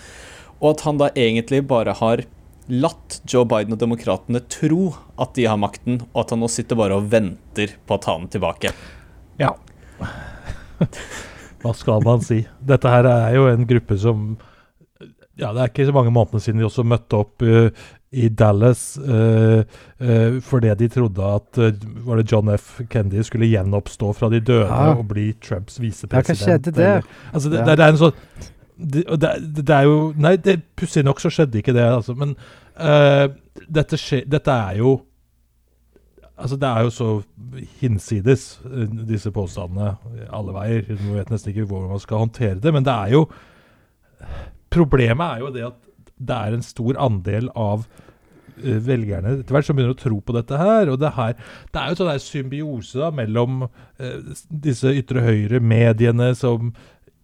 Og 0.63 0.71
at 0.71 0.87
han 0.87 1.01
da 1.01 1.11
egentlig 1.19 1.65
bare 1.69 1.95
har 1.99 2.25
latt 2.73 3.19
Joe 3.29 3.45
Biden 3.49 3.75
og 3.75 3.81
demokratene 3.83 4.41
tro 4.53 4.93
at 5.21 5.35
de 5.37 5.49
har 5.51 5.61
makten, 5.61 6.01
og 6.13 6.25
at 6.25 6.33
han 6.33 6.43
nå 6.43 6.49
sitter 6.53 6.79
bare 6.79 6.97
og 6.97 7.11
venter 7.13 7.75
på 7.87 7.99
å 7.99 8.03
ta 8.03 8.17
den 8.17 8.31
tilbake. 8.33 8.73
Ja. 9.41 9.53
Hva 11.63 11.75
skal 11.79 12.03
man 12.07 12.23
si? 12.25 12.43
Dette 12.59 12.91
her 12.91 13.07
er 13.11 13.37
jo 13.37 13.47
en 13.51 13.69
gruppe 13.69 13.99
som 14.01 14.33
Ja, 15.39 15.53
det 15.55 15.63
er 15.63 15.71
ikke 15.71 15.87
så 15.89 15.95
mange 15.95 16.13
månedene 16.13 16.43
siden 16.45 16.61
de 16.61 16.67
også 16.67 16.85
møtte 16.85 17.21
opp 17.23 17.45
uh, 17.47 17.71
i 18.13 18.29
Dallas 18.29 18.99
uh, 19.01 19.63
uh, 20.01 20.41
fordi 20.45 20.75
de 20.79 20.89
trodde 20.93 21.29
at 21.35 21.61
var 22.05 22.17
det 22.21 22.27
John 22.33 22.49
F. 22.55 22.81
Kennedy 22.93 23.23
skulle 23.25 23.49
gjenoppstå 23.49 24.11
fra 24.15 24.29
de 24.29 24.41
døde 24.41 24.67
Ja. 24.69 24.93
og 24.95 25.07
bli 25.09 25.33
Trumps 25.41 25.79
Ja, 25.81 25.89
hva 26.21 26.35
skjedde 26.37 26.73
det? 26.73 26.79
eller- 26.79 27.03
Altså, 27.33 27.49
det, 27.51 27.59
Ja. 27.59 27.65
det, 27.65 27.79
det 27.79 27.85
er 27.87 27.89
en 27.89 27.97
sånn 27.97 28.13
det, 28.79 29.05
det, 29.21 29.65
det 29.67 29.71
er 29.77 29.83
jo 29.89 30.13
Nei, 30.17 30.37
det 30.37 30.63
pussig 30.77 31.05
nok 31.05 31.21
så 31.21 31.31
skjedde 31.31 31.59
ikke 31.63 31.73
det, 31.73 31.85
altså. 31.89 32.15
Men 32.15 32.37
dette, 33.71 33.97
skje, 33.97 34.25
dette 34.29 34.51
er 34.51 34.77
jo 34.83 35.01
Altså, 36.39 36.57
det 36.57 36.69
er 36.69 36.83
jo 36.83 36.91
så 36.91 37.09
hinsides, 37.81 38.61
disse 39.07 39.31
påstandene, 39.31 39.97
alle 40.33 40.53
veier. 40.57 40.89
Man 41.05 41.15
vet 41.21 41.31
nesten 41.31 41.53
ikke 41.53 41.67
hvordan 41.69 41.91
man 41.93 42.01
skal 42.03 42.19
håndtere 42.19 42.59
det. 42.61 42.73
Men 42.73 42.83
det 42.85 42.93
er 42.93 43.13
jo 43.13 43.29
Problemet 44.73 45.21
er 45.37 45.39
jo 45.45 45.51
det 45.53 45.65
at 45.67 45.75
det 46.19 46.39
er 46.39 46.57
en 46.57 46.65
stor 46.65 46.99
andel 47.01 47.51
av 47.59 47.85
eh, 48.63 48.79
velgerne 48.87 49.37
etter 49.39 49.57
hvert 49.57 49.69
som 49.69 49.79
begynner 49.79 49.97
å 49.97 50.01
tro 50.03 50.21
på 50.21 50.37
dette 50.37 50.61
her. 50.61 50.93
Og 50.93 51.01
det, 51.03 51.13
her, 51.19 51.37
det 51.73 51.83
er 51.83 51.93
jo 51.93 52.01
sånn 52.01 52.25
symbiose 52.25 53.03
da, 53.03 53.13
mellom 53.23 53.67
eh, 53.67 54.33
disse 54.49 54.93
ytre 55.03 55.25
høyre-mediene 55.27 56.33
som 56.39 56.75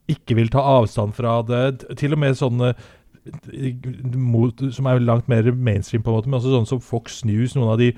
ikke 0.08 0.38
vil 0.38 0.52
ta 0.52 0.64
avstand 0.78 1.16
fra 1.16 1.40
det. 1.46 1.90
Til 2.00 2.16
og 2.16 2.22
med 2.22 2.38
sånne 2.38 2.72
eh, 2.72 3.88
mot, 4.16 4.64
som 4.74 4.88
er 4.88 5.04
langt 5.04 5.28
mer 5.30 5.50
mainstream, 5.52 6.02
på 6.04 6.12
en 6.12 6.18
måte, 6.18 6.32
men 6.32 6.40
også 6.40 6.54
sånn 6.54 6.70
som 6.72 6.82
Fox 6.84 7.22
News, 7.28 7.54
noen 7.56 7.74
av 7.74 7.80
de 7.82 7.92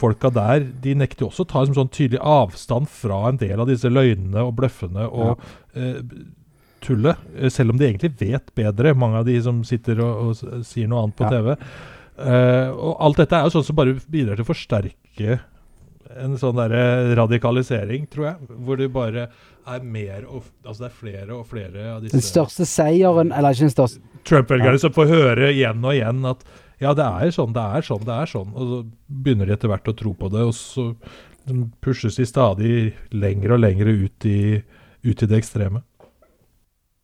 folka 0.00 0.32
der, 0.34 0.64
de 0.82 0.96
nekter 0.96 1.28
også 1.28 1.44
å 1.44 1.50
ta 1.50 1.64
liksom, 1.64 1.76
sånn 1.82 1.94
tydelig 1.94 2.22
avstand 2.24 2.88
fra 2.90 3.26
en 3.28 3.40
del 3.40 3.60
av 3.60 3.68
disse 3.70 3.92
løgnene 3.92 4.46
og 4.48 4.56
bløffene 4.58 5.08
og 5.10 5.44
eh, 5.76 6.00
tullet, 6.84 7.20
eh, 7.36 7.52
selv 7.52 7.74
om 7.74 7.80
de 7.80 7.88
egentlig 7.88 8.12
vet 8.20 8.52
bedre, 8.58 8.94
mange 8.98 9.20
av 9.22 9.28
de 9.28 9.36
som 9.44 9.62
sitter 9.66 10.02
og, 10.04 10.32
og 10.32 10.66
sier 10.66 10.90
noe 10.90 11.04
annet 11.06 11.18
på 11.18 11.28
Ja. 11.28 11.30
TV. 11.38 11.56
Uh, 12.20 12.68
og 12.76 12.98
alt 13.00 13.16
dette 13.22 13.32
er 13.32 13.46
jo 13.46 13.52
sånn 13.54 13.64
som 13.64 13.76
bare 13.78 13.94
bidrar 14.12 14.36
til 14.36 14.44
å 14.44 14.48
forsterke 14.50 15.38
en 16.18 16.34
sånn 16.40 16.58
derre 16.58 17.14
radikalisering, 17.16 18.06
tror 18.10 18.26
jeg. 18.26 18.48
Hvor 18.66 18.80
det 18.80 18.90
bare 18.92 19.28
er 19.68 19.84
mer 19.84 20.24
og 20.26 20.48
Altså 20.64 20.84
det 20.84 20.88
er 20.90 20.96
flere 20.96 21.36
og 21.36 21.46
flere 21.50 21.86
av 21.94 22.02
disse 22.02 22.16
Den 22.16 22.24
største 22.26 22.66
seieren, 22.68 23.32
eller 23.32 23.54
ikke 23.54 23.68
den 23.68 23.74
største 23.76 24.24
Trump-velgere 24.28 24.80
som 24.82 24.92
får 24.92 25.08
høre 25.08 25.52
igjen 25.54 25.84
og 25.84 25.94
igjen 25.94 26.26
at 26.28 26.44
ja, 26.80 26.94
det 26.96 27.04
er 27.04 27.32
sånn, 27.34 27.52
det 27.52 27.60
er 27.60 27.84
sånn, 27.84 28.04
det 28.08 28.14
er 28.16 28.28
sånn. 28.30 28.52
Og 28.56 28.70
så 28.70 28.76
begynner 29.24 29.48
de 29.48 29.52
etter 29.52 29.68
hvert 29.68 29.88
å 29.92 29.96
tro 29.96 30.14
på 30.16 30.30
det, 30.32 30.46
og 30.48 30.54
så 30.56 30.86
pushes 31.84 32.16
de 32.16 32.24
stadig 32.28 32.74
lenger 33.12 33.52
og 33.52 33.60
lenger 33.60 33.90
ut 33.90 34.26
i, 34.28 34.62
ut 35.04 35.24
i 35.24 35.28
det 35.28 35.42
ekstreme. 35.42 35.82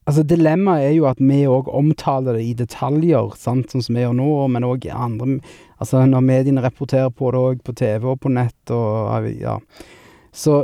Altså 0.07 0.23
Dilemmaet 0.23 0.87
er 0.87 0.92
jo 0.95 1.07
at 1.11 1.19
vi 1.19 1.40
òg 1.51 1.66
omtaler 1.75 2.38
det 2.38 2.45
i 2.47 2.55
detaljer, 2.55 3.33
sant, 3.35 3.73
sånn 3.73 3.83
som 3.83 3.97
vi 3.99 4.05
gjør 4.05 4.14
nå, 4.14 4.31
men 4.55 4.66
òg 4.66 4.87
andre 4.95 5.40
Altså 5.83 6.05
når 6.09 6.23
mediene 6.25 6.62
rapporterer 6.64 7.11
på 7.12 7.33
det 7.35 7.40
òg 7.42 7.62
på 7.66 7.75
TV 7.77 8.07
og 8.12 8.21
på 8.23 8.31
nett 8.33 8.73
og 8.73 9.27
ja 9.37 9.59
Så 10.33 10.62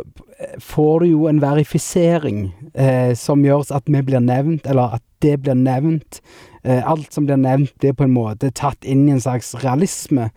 får 0.63 1.01
du 1.01 1.07
jo 1.11 1.27
en 1.29 1.41
verifisering 1.43 2.45
eh, 2.75 3.13
som 3.19 3.45
gjør 3.45 3.67
at 3.75 3.91
vi 3.91 4.03
blir 4.05 4.23
nevnt, 4.23 4.67
eller 4.67 4.99
at 4.99 5.05
det 5.23 5.39
blir 5.45 5.57
nevnt. 5.59 6.21
Eh, 6.65 6.83
alt 6.83 7.13
som 7.15 7.27
blir 7.29 7.41
nevnt, 7.41 7.85
er 7.85 7.95
på 7.97 8.07
en 8.07 8.15
måte 8.15 8.51
tatt 8.51 8.85
inn 8.85 9.07
i 9.09 9.15
en 9.15 9.23
slags 9.23 9.55
realisme. 9.63 10.31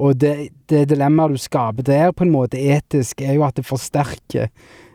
Og 0.00 0.16
det, 0.20 0.50
det 0.72 0.86
dilemmaet 0.90 1.36
du 1.36 1.40
skaper 1.40 1.86
der, 1.86 2.12
på 2.16 2.24
en 2.24 2.34
måte 2.34 2.60
etisk, 2.60 3.20
er 3.20 3.36
jo 3.36 3.44
at 3.46 3.58
det 3.60 3.68
forsterker 3.68 4.48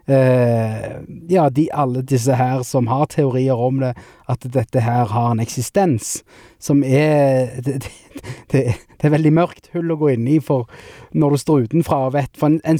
eh, 0.07 0.91
ja, 1.29 1.49
de, 1.49 1.69
alle 1.73 2.03
disse 2.05 2.35
her 2.37 2.63
som 2.63 2.87
har 2.91 3.07
teorier 3.13 3.57
om 3.57 3.81
det, 3.83 3.93
at 4.29 4.45
dette 4.53 4.81
her 4.81 5.09
har 5.13 5.31
en 5.31 5.43
eksistens, 5.43 6.23
som 6.59 6.83
er 6.83 7.51
Det, 7.65 7.81
det, 8.51 8.61
det, 8.95 9.03
er 9.03 9.11
veldig 9.11 9.31
mørkt 9.35 9.67
hull 9.73 9.91
å 9.91 9.97
gå 9.99 10.13
inn 10.13 10.27
i 10.31 10.37
for 10.39 10.69
når 11.11 11.33
du 11.33 11.39
står 11.41 11.65
utenfra 11.67 11.97
og 12.07 12.13
vet 12.15 12.37
For 12.39 12.47
en, 12.47 12.61
en, 12.63 12.79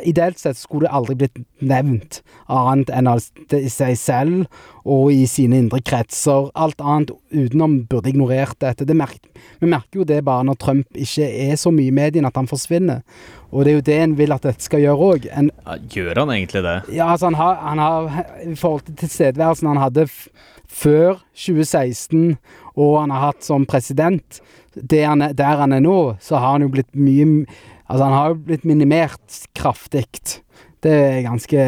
ideelt 0.00 0.40
sett 0.40 0.56
skulle 0.56 0.86
det 0.86 0.94
aldri 0.96 1.16
blitt 1.20 1.40
nevnt 1.60 2.22
annet 2.48 2.92
enn 2.94 3.10
av 3.10 3.20
seg 3.20 3.98
selv 4.00 4.46
og 4.88 5.10
i 5.12 5.26
sine 5.28 5.58
indre 5.60 5.82
kretser. 5.84 6.48
Alt 6.56 6.80
annet 6.80 7.12
utenom 7.28 7.82
burde 7.90 8.08
ignorert 8.08 8.56
dette. 8.64 8.86
Det 8.88 8.96
merker, 8.96 9.28
vi 9.60 9.68
merker 9.68 10.00
jo 10.00 10.08
det 10.08 10.22
bare 10.24 10.46
når 10.48 10.60
Trump 10.62 10.96
ikke 10.96 11.28
er 11.28 11.60
så 11.60 11.72
mye 11.74 11.92
i 11.92 11.98
mediene 12.00 12.32
at 12.32 12.40
han 12.40 12.48
forsvinner. 12.48 13.04
Og 13.50 13.64
det 13.64 13.72
er 13.72 13.78
jo 13.78 13.86
det 13.86 13.96
en 13.98 14.12
vil 14.18 14.34
at 14.34 14.44
dette 14.46 14.62
skal 14.62 14.84
gjøre 14.84 15.08
òg. 15.10 15.26
Ja, 15.26 15.76
gjør 15.90 16.22
han 16.22 16.32
egentlig 16.34 16.62
det? 16.66 16.76
ja, 16.94 17.08
altså 17.10 17.30
han 17.30 17.38
har, 17.40 17.58
han 17.64 17.82
har 17.82 18.22
I 18.46 18.54
forhold 18.54 18.86
til 18.86 18.96
tilstedeværelsen 19.02 19.68
han 19.72 19.82
hadde 19.82 20.06
før 20.70 21.18
2016, 21.34 22.36
og 22.78 23.00
han 23.00 23.10
har 23.10 23.26
hatt 23.30 23.44
som 23.44 23.66
president, 23.66 24.40
han 24.92 25.22
er, 25.26 25.34
der 25.34 25.58
han 25.58 25.74
er 25.74 25.82
nå, 25.82 25.98
så 26.22 26.38
har 26.38 26.54
han 26.54 26.68
jo 26.68 26.70
blitt 26.76 26.94
mye 26.94 27.44
Altså, 27.90 28.04
han 28.04 28.14
har 28.14 28.28
jo 28.30 28.34
blitt 28.46 28.64
minimert 28.70 29.38
kraftig. 29.58 30.04
Det 30.80 30.92
er 30.96 31.22
ganske 31.26 31.64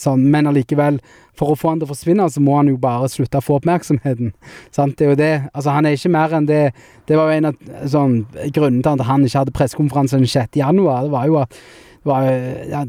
sånn 0.00 0.26
Men 0.32 0.48
allikevel, 0.48 1.00
for 1.36 1.52
å 1.52 1.56
få 1.58 1.72
han 1.72 1.80
til 1.80 1.88
å 1.88 1.92
forsvinne, 1.92 2.28
så 2.32 2.40
må 2.40 2.54
han 2.56 2.70
jo 2.70 2.78
bare 2.80 3.10
slutte 3.12 3.42
å 3.42 3.44
få 3.44 3.58
oppmerksomheten. 3.60 4.32
Sant? 4.74 4.96
Det 4.96 5.04
er 5.04 5.10
jo 5.12 5.18
det. 5.20 5.32
Altså, 5.52 5.74
han 5.76 5.88
er 5.88 5.98
ikke 5.98 6.12
mer 6.14 6.36
enn 6.36 6.48
det 6.48 6.62
Det 7.06 7.18
var 7.18 7.30
jo 7.30 7.36
en 7.36 7.50
av 7.50 7.66
sånn, 7.86 8.14
grunnene 8.54 8.82
til 8.82 8.94
at 8.94 9.08
han 9.10 9.26
ikke 9.26 9.42
hadde 9.44 9.56
pressekonferanse 9.56 10.18
den 10.18 10.30
6. 10.30 10.56
januar. 10.62 11.04
Det 11.04 11.12
var 11.12 11.28
jo 11.28 11.36
at 11.42 11.60
var, 12.06 12.22
ja, 12.70 12.86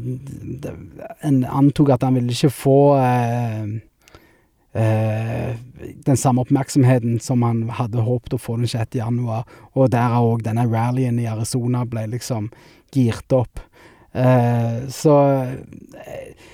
En 1.20 1.44
antok 1.44 1.90
at 1.90 2.06
han 2.06 2.14
ville 2.14 2.34
ikke 2.34 2.52
få 2.54 2.78
eh, 3.02 3.64
eh, 4.78 5.56
den 6.06 6.16
samme 6.16 6.44
oppmerksomheten 6.44 7.18
som 7.22 7.42
han 7.46 7.64
hadde 7.80 8.04
håpet 8.06 8.36
å 8.36 8.40
få 8.42 8.56
den 8.60 8.70
6. 8.70 8.98
januar. 9.00 9.46
Og 9.74 9.90
derav 9.92 10.32
òg 10.32 10.44
denne 10.46 10.66
rallyen 10.70 11.18
i 11.20 11.28
Arizona 11.30 11.84
ble 11.88 12.06
liksom 12.14 12.50
girt 12.94 13.34
opp. 13.36 13.60
Eh, 14.18 14.78
så 14.92 15.14
eh, 16.02 16.46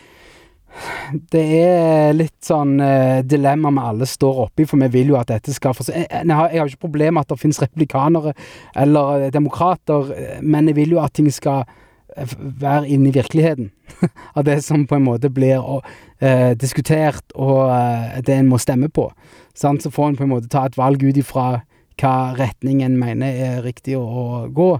det 1.31 1.42
er 1.55 2.16
litt 2.16 2.42
sånn 2.42 2.72
uh, 2.83 3.20
dilemma 3.22 3.70
vi 3.77 3.83
alle 3.87 4.07
står 4.11 4.40
oppi, 4.48 4.64
for 4.66 4.81
vi 4.83 4.88
vil 4.96 5.12
jo 5.12 5.18
at 5.20 5.29
dette 5.31 5.53
skal 5.55 5.77
for... 5.77 5.87
Jeg, 5.87 6.09
jeg, 6.11 6.35
har- 6.35 6.50
jeg 6.50 6.61
har 6.64 6.72
ikke 6.72 6.83
problem 6.88 7.14
med 7.14 7.22
at 7.22 7.31
det 7.31 7.38
finnes 7.44 7.61
republikanere 7.62 8.33
eller 8.83 9.29
demokrater, 9.35 10.11
men 10.42 10.66
jeg 10.72 10.77
vil 10.81 10.96
jo 10.96 11.03
at 11.05 11.14
ting 11.14 11.31
skal 11.33 11.62
være 12.18 12.88
inne 12.90 13.12
i 13.12 13.14
virkeligheten. 13.14 13.70
Av 14.37 14.42
det 14.46 14.59
som 14.66 14.83
på 14.90 14.98
en 14.98 15.07
måte 15.07 15.31
blir 15.35 15.62
eh, 16.18 16.53
diskutert, 16.59 17.22
og 17.38 17.70
uh, 17.70 18.18
det 18.27 18.35
en 18.40 18.50
må 18.50 18.59
stemme 18.62 18.90
på. 18.90 19.09
Sant? 19.55 19.87
Så 19.87 19.94
får 19.94 20.11
en 20.11 20.18
på 20.18 20.27
en 20.27 20.35
måte 20.35 20.50
ta 20.50 20.66
et 20.66 20.79
valg 20.79 21.07
ut 21.07 21.22
ifra 21.22 21.62
hva 22.00 22.35
retning 22.38 22.83
en 22.85 22.96
mener 22.98 23.37
er 23.46 23.64
riktig 23.64 23.96
å, 23.98 24.04
å 24.04 24.24
gå. 24.54 24.70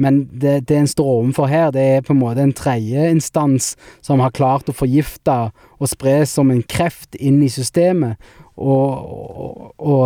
Men 0.00 0.22
det, 0.32 0.60
det 0.70 0.78
en 0.80 0.88
står 0.88 1.08
overfor 1.18 1.50
her, 1.50 1.70
det 1.74 1.86
er 1.96 2.04
på 2.04 2.14
en 2.14 2.22
måte 2.22 2.44
en 2.44 2.54
tredjeinstans 2.56 3.74
som 4.04 4.22
har 4.24 4.32
klart 4.36 4.70
å 4.70 4.76
forgifte 4.76 5.50
og 5.76 5.90
spre 5.90 6.22
som 6.28 6.52
en 6.52 6.62
kreft 6.64 7.18
inn 7.20 7.42
i 7.44 7.50
systemet. 7.52 8.16
Og, 8.60 8.92
og, 9.40 9.60
og 9.80 10.02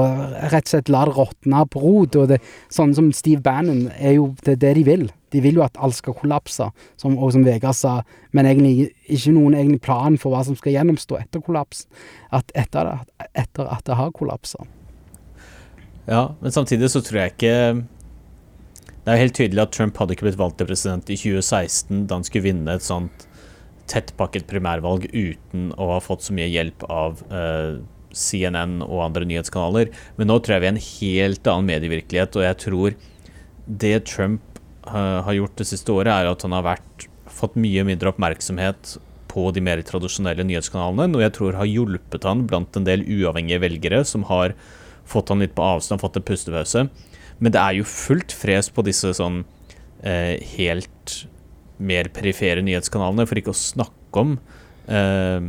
rett 0.52 0.68
og 0.68 0.70
slett 0.70 0.90
la 0.92 1.04
det 1.08 1.14
råtne 1.16 1.64
på 1.70 1.82
rot. 1.82 2.18
Og 2.18 2.28
det, 2.30 2.40
sånn 2.74 2.94
som 2.94 3.10
Steve 3.14 3.42
Bannon, 3.42 3.88
er 3.98 4.18
jo 4.18 4.28
det, 4.46 4.60
det 4.62 4.74
de 4.78 4.84
vil. 4.86 5.08
De 5.34 5.42
vil 5.42 5.58
jo 5.58 5.64
at 5.66 5.78
alt 5.82 5.98
skal 5.98 6.14
kollapse, 6.14 6.68
som, 7.00 7.16
og 7.18 7.32
som 7.34 7.46
Vegard 7.46 7.74
sa, 7.74 7.96
men 8.34 8.46
egentlig 8.46 8.92
ikke 9.10 9.34
noen 9.34 9.58
egentlig 9.58 9.82
plan 9.82 10.18
for 10.20 10.34
hva 10.34 10.44
som 10.46 10.54
skal 10.58 10.76
gjennomstå 10.76 11.18
etter 11.18 11.42
kollaps. 11.42 11.88
At 12.34 12.54
etter, 12.54 12.94
etter 13.34 13.66
at 13.66 13.86
det 13.88 13.98
har 13.98 14.14
kollapsa. 14.14 14.62
Ja, 16.04 16.34
men 16.40 16.52
samtidig 16.52 16.90
så 16.92 17.00
tror 17.00 17.22
jeg 17.22 17.32
ikke 17.32 17.54
Det 19.04 19.12
er 19.12 19.20
helt 19.20 19.36
tydelig 19.36 19.62
at 19.62 19.72
Trump 19.76 19.96
hadde 20.00 20.16
ikke 20.16 20.26
blitt 20.26 20.40
valgt 20.40 20.58
til 20.60 20.68
president 20.68 21.08
i 21.12 21.16
2016 21.16 22.04
da 22.08 22.18
han 22.18 22.26
skulle 22.26 22.48
vinne 22.48 22.76
et 22.76 22.84
sånt 22.84 23.26
tettpakket 23.90 24.46
primærvalg 24.48 25.10
uten 25.12 25.68
å 25.76 25.90
ha 25.92 25.98
fått 26.00 26.24
så 26.24 26.36
mye 26.36 26.48
hjelp 26.48 26.86
av 26.88 27.18
uh, 27.28 27.80
CNN 28.16 28.78
og 28.86 29.02
andre 29.04 29.26
nyhetskanaler. 29.28 29.90
Men 30.16 30.30
nå 30.30 30.38
tror 30.40 30.56
jeg 30.56 30.62
vi 30.62 30.68
er 30.68 30.72
en 30.72 30.86
helt 30.86 31.50
annen 31.52 31.68
medievirkelighet, 31.68 32.38
og 32.38 32.46
jeg 32.46 32.58
tror 32.62 32.96
det 33.66 33.98
Trump 34.08 34.60
uh, 34.88 35.20
har 35.26 35.36
gjort 35.36 35.60
det 35.60 35.68
siste 35.68 35.92
året, 35.92 36.14
er 36.14 36.30
at 36.30 36.46
han 36.46 36.56
har 36.56 36.64
vært, 36.64 37.08
fått 37.28 37.58
mye 37.60 37.84
mindre 37.84 38.12
oppmerksomhet 38.12 38.94
på 39.34 39.48
de 39.52 39.62
mer 39.64 39.82
tradisjonelle 39.84 40.46
nyhetskanalene, 40.46 41.10
noe 41.10 41.24
jeg 41.24 41.34
tror 41.36 41.58
har 41.58 41.68
hjulpet 41.68 42.24
han 42.28 42.44
blant 42.48 42.76
en 42.78 42.86
del 42.86 43.02
uavhengige 43.02 43.62
velgere 43.64 44.00
som 44.06 44.24
har 44.30 44.54
fått 45.08 45.32
han 45.32 45.42
litt 45.44 45.54
på 45.56 45.64
avstand, 45.64 46.02
fått 46.02 46.18
en 46.20 46.26
pustepause. 46.26 46.86
Men 47.38 47.54
det 47.54 47.60
er 47.60 47.78
jo 47.78 47.86
fullt 47.88 48.32
fres 48.34 48.70
på 48.72 48.84
disse 48.86 49.10
sånn 49.18 49.42
eh, 50.02 50.38
helt 50.54 51.18
mer 51.82 52.08
perifere 52.14 52.62
nyhetskanalene, 52.64 53.26
for 53.28 53.40
ikke 53.40 53.54
å 53.54 53.58
snakke 53.58 54.22
om 54.22 54.36
eh, 54.86 55.48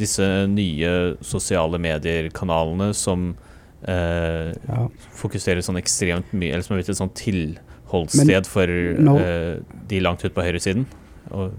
disse 0.00 0.26
nye 0.50 0.92
sosiale 1.26 1.80
medier-kanalene 1.82 2.92
som 2.96 3.32
eh, 3.82 4.52
ja. 4.54 4.84
fokuserer 5.18 5.64
sånn 5.64 5.80
ekstremt 5.80 6.30
mye 6.32 6.54
Eller 6.54 6.64
som 6.64 6.76
er 6.76 6.80
blitt 6.80 6.92
et 6.94 7.00
sånn 7.00 7.12
tilholdssted 7.18 8.48
for 8.48 8.70
når, 9.08 9.26
eh, 9.26 9.80
de 9.90 10.00
langt 10.04 10.24
ute 10.24 10.34
på 10.36 10.46
høyresiden. 10.46 10.86
Og 11.36 11.52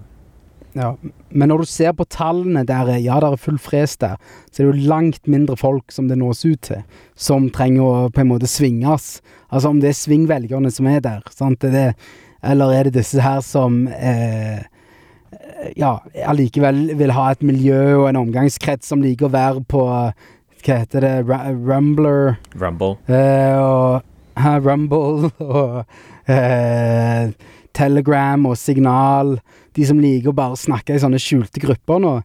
ja, 0.73 0.95
Men 1.29 1.51
når 1.51 1.63
du 1.63 1.67
ser 1.67 1.93
på 1.97 2.05
tallene 2.07 2.63
der 2.67 2.93
ja, 3.01 3.19
det 3.19 3.29
er 3.31 3.39
full 3.41 3.59
fres 3.59 3.97
der, 3.99 4.17
så 4.51 4.61
er 4.61 4.69
det 4.69 4.83
jo 4.83 4.89
langt 4.91 5.27
mindre 5.27 5.57
folk 5.59 5.91
som 5.91 6.07
det 6.07 6.19
nås 6.19 6.45
ut 6.45 6.61
til, 6.69 6.83
som 7.15 7.49
trenger 7.51 7.83
å 7.83 8.09
på 8.13 8.23
en 8.23 8.31
måte 8.31 8.49
svinges. 8.49 9.19
Altså 9.51 9.71
om 9.71 9.81
det 9.83 9.91
er 9.91 9.99
svingvelgerne 9.99 10.71
som 10.71 10.87
er 10.91 11.01
der, 11.03 11.23
sant? 11.35 11.63
Er 11.67 11.75
det, 11.75 11.87
eller 12.43 12.73
er 12.73 12.87
det 12.87 12.95
disse 12.99 13.21
her 13.21 13.41
som 13.45 13.83
eh, 13.91 14.63
ja, 15.77 15.97
allikevel 16.27 16.91
vil 16.99 17.13
ha 17.15 17.31
et 17.31 17.43
miljø 17.45 17.81
og 17.99 18.09
en 18.09 18.21
omgangskrets 18.23 18.91
som 18.91 19.03
liker 19.03 19.29
å 19.29 19.35
være 19.35 19.65
på 19.69 19.85
Hva 20.61 20.75
heter 20.83 21.01
det? 21.01 21.13
Rumbler? 21.25 22.35
Rumble. 22.53 22.95
Eh, 23.09 23.57
og, 23.57 24.03
ha, 24.37 24.57
Rumble 24.61 25.31
og 25.41 25.81
eh, 26.29 27.31
Telegram 27.73 28.45
og 28.45 28.59
Signal. 28.61 29.39
De 29.77 29.87
som 29.87 29.99
liker 30.01 30.31
å 30.31 30.37
bare 30.37 30.59
snakke 30.59 30.95
i 30.95 31.01
sånne 31.01 31.19
skjulte 31.21 31.61
grupper 31.63 32.01
nå. 32.03 32.15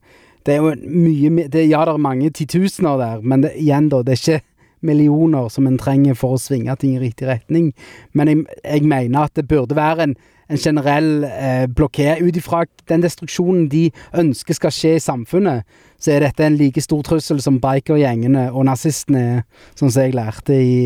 Det 0.46 0.54
er 0.54 0.62
jo 0.62 0.74
mye 0.78 1.48
det, 1.50 1.66
Ja, 1.70 1.84
det 1.86 1.96
er 1.96 2.02
mange 2.02 2.30
titusener 2.30 2.98
der, 3.00 3.22
men 3.22 3.42
det, 3.42 3.56
igjen, 3.58 3.90
da. 3.90 4.02
Det 4.06 4.14
er 4.14 4.22
ikke 4.22 4.44
millioner 4.86 5.48
som 5.50 5.66
en 5.66 5.78
trenger 5.80 6.14
for 6.18 6.36
å 6.36 6.40
svinge 6.40 6.74
ting 6.78 6.96
i 6.96 7.02
riktig 7.02 7.28
retning. 7.28 7.72
Men 8.14 8.30
jeg, 8.30 8.46
jeg 8.62 8.86
mener 8.86 9.26
at 9.26 9.34
det 9.38 9.48
burde 9.50 9.76
være 9.76 10.06
en, 10.06 10.14
en 10.52 10.60
generell 10.60 11.26
eh, 11.26 11.64
blokker 11.66 12.22
ut 12.22 12.38
ifra 12.38 12.64
den 12.90 13.02
destruksjonen 13.02 13.66
de 13.72 13.88
ønsker 14.14 14.58
skal 14.58 14.74
skje 14.74 14.94
i 14.98 15.02
samfunnet, 15.02 15.66
så 15.98 16.14
er 16.14 16.26
dette 16.26 16.46
en 16.46 16.58
like 16.60 16.82
stor 16.84 17.02
trussel 17.06 17.40
som 17.42 17.58
bikergjengene 17.62 18.50
og 18.52 18.68
nazistene 18.68 19.42
sånn 19.74 19.90
som 19.90 20.02
jeg 20.04 20.14
lærte 20.16 20.54
i 20.60 20.78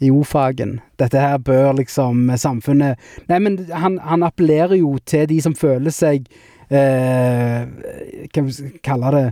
i 0.00 0.10
O-fagen. 0.10 0.78
Dette 1.00 1.20
her 1.20 1.38
bør 1.44 1.74
liksom 1.80 2.30
samfunnet 2.40 3.00
Nei, 3.28 3.38
men 3.38 3.58
han, 3.70 3.98
han 4.00 4.24
appellerer 4.26 4.78
jo 4.80 4.96
til 5.04 5.26
de 5.30 5.40
som 5.44 5.56
føler 5.56 5.92
seg 5.94 6.28
eh, 6.72 7.64
Hva 8.32 8.44
vi 8.46 8.54
skal 8.56 8.76
kalle 8.84 9.14
det 9.16 9.24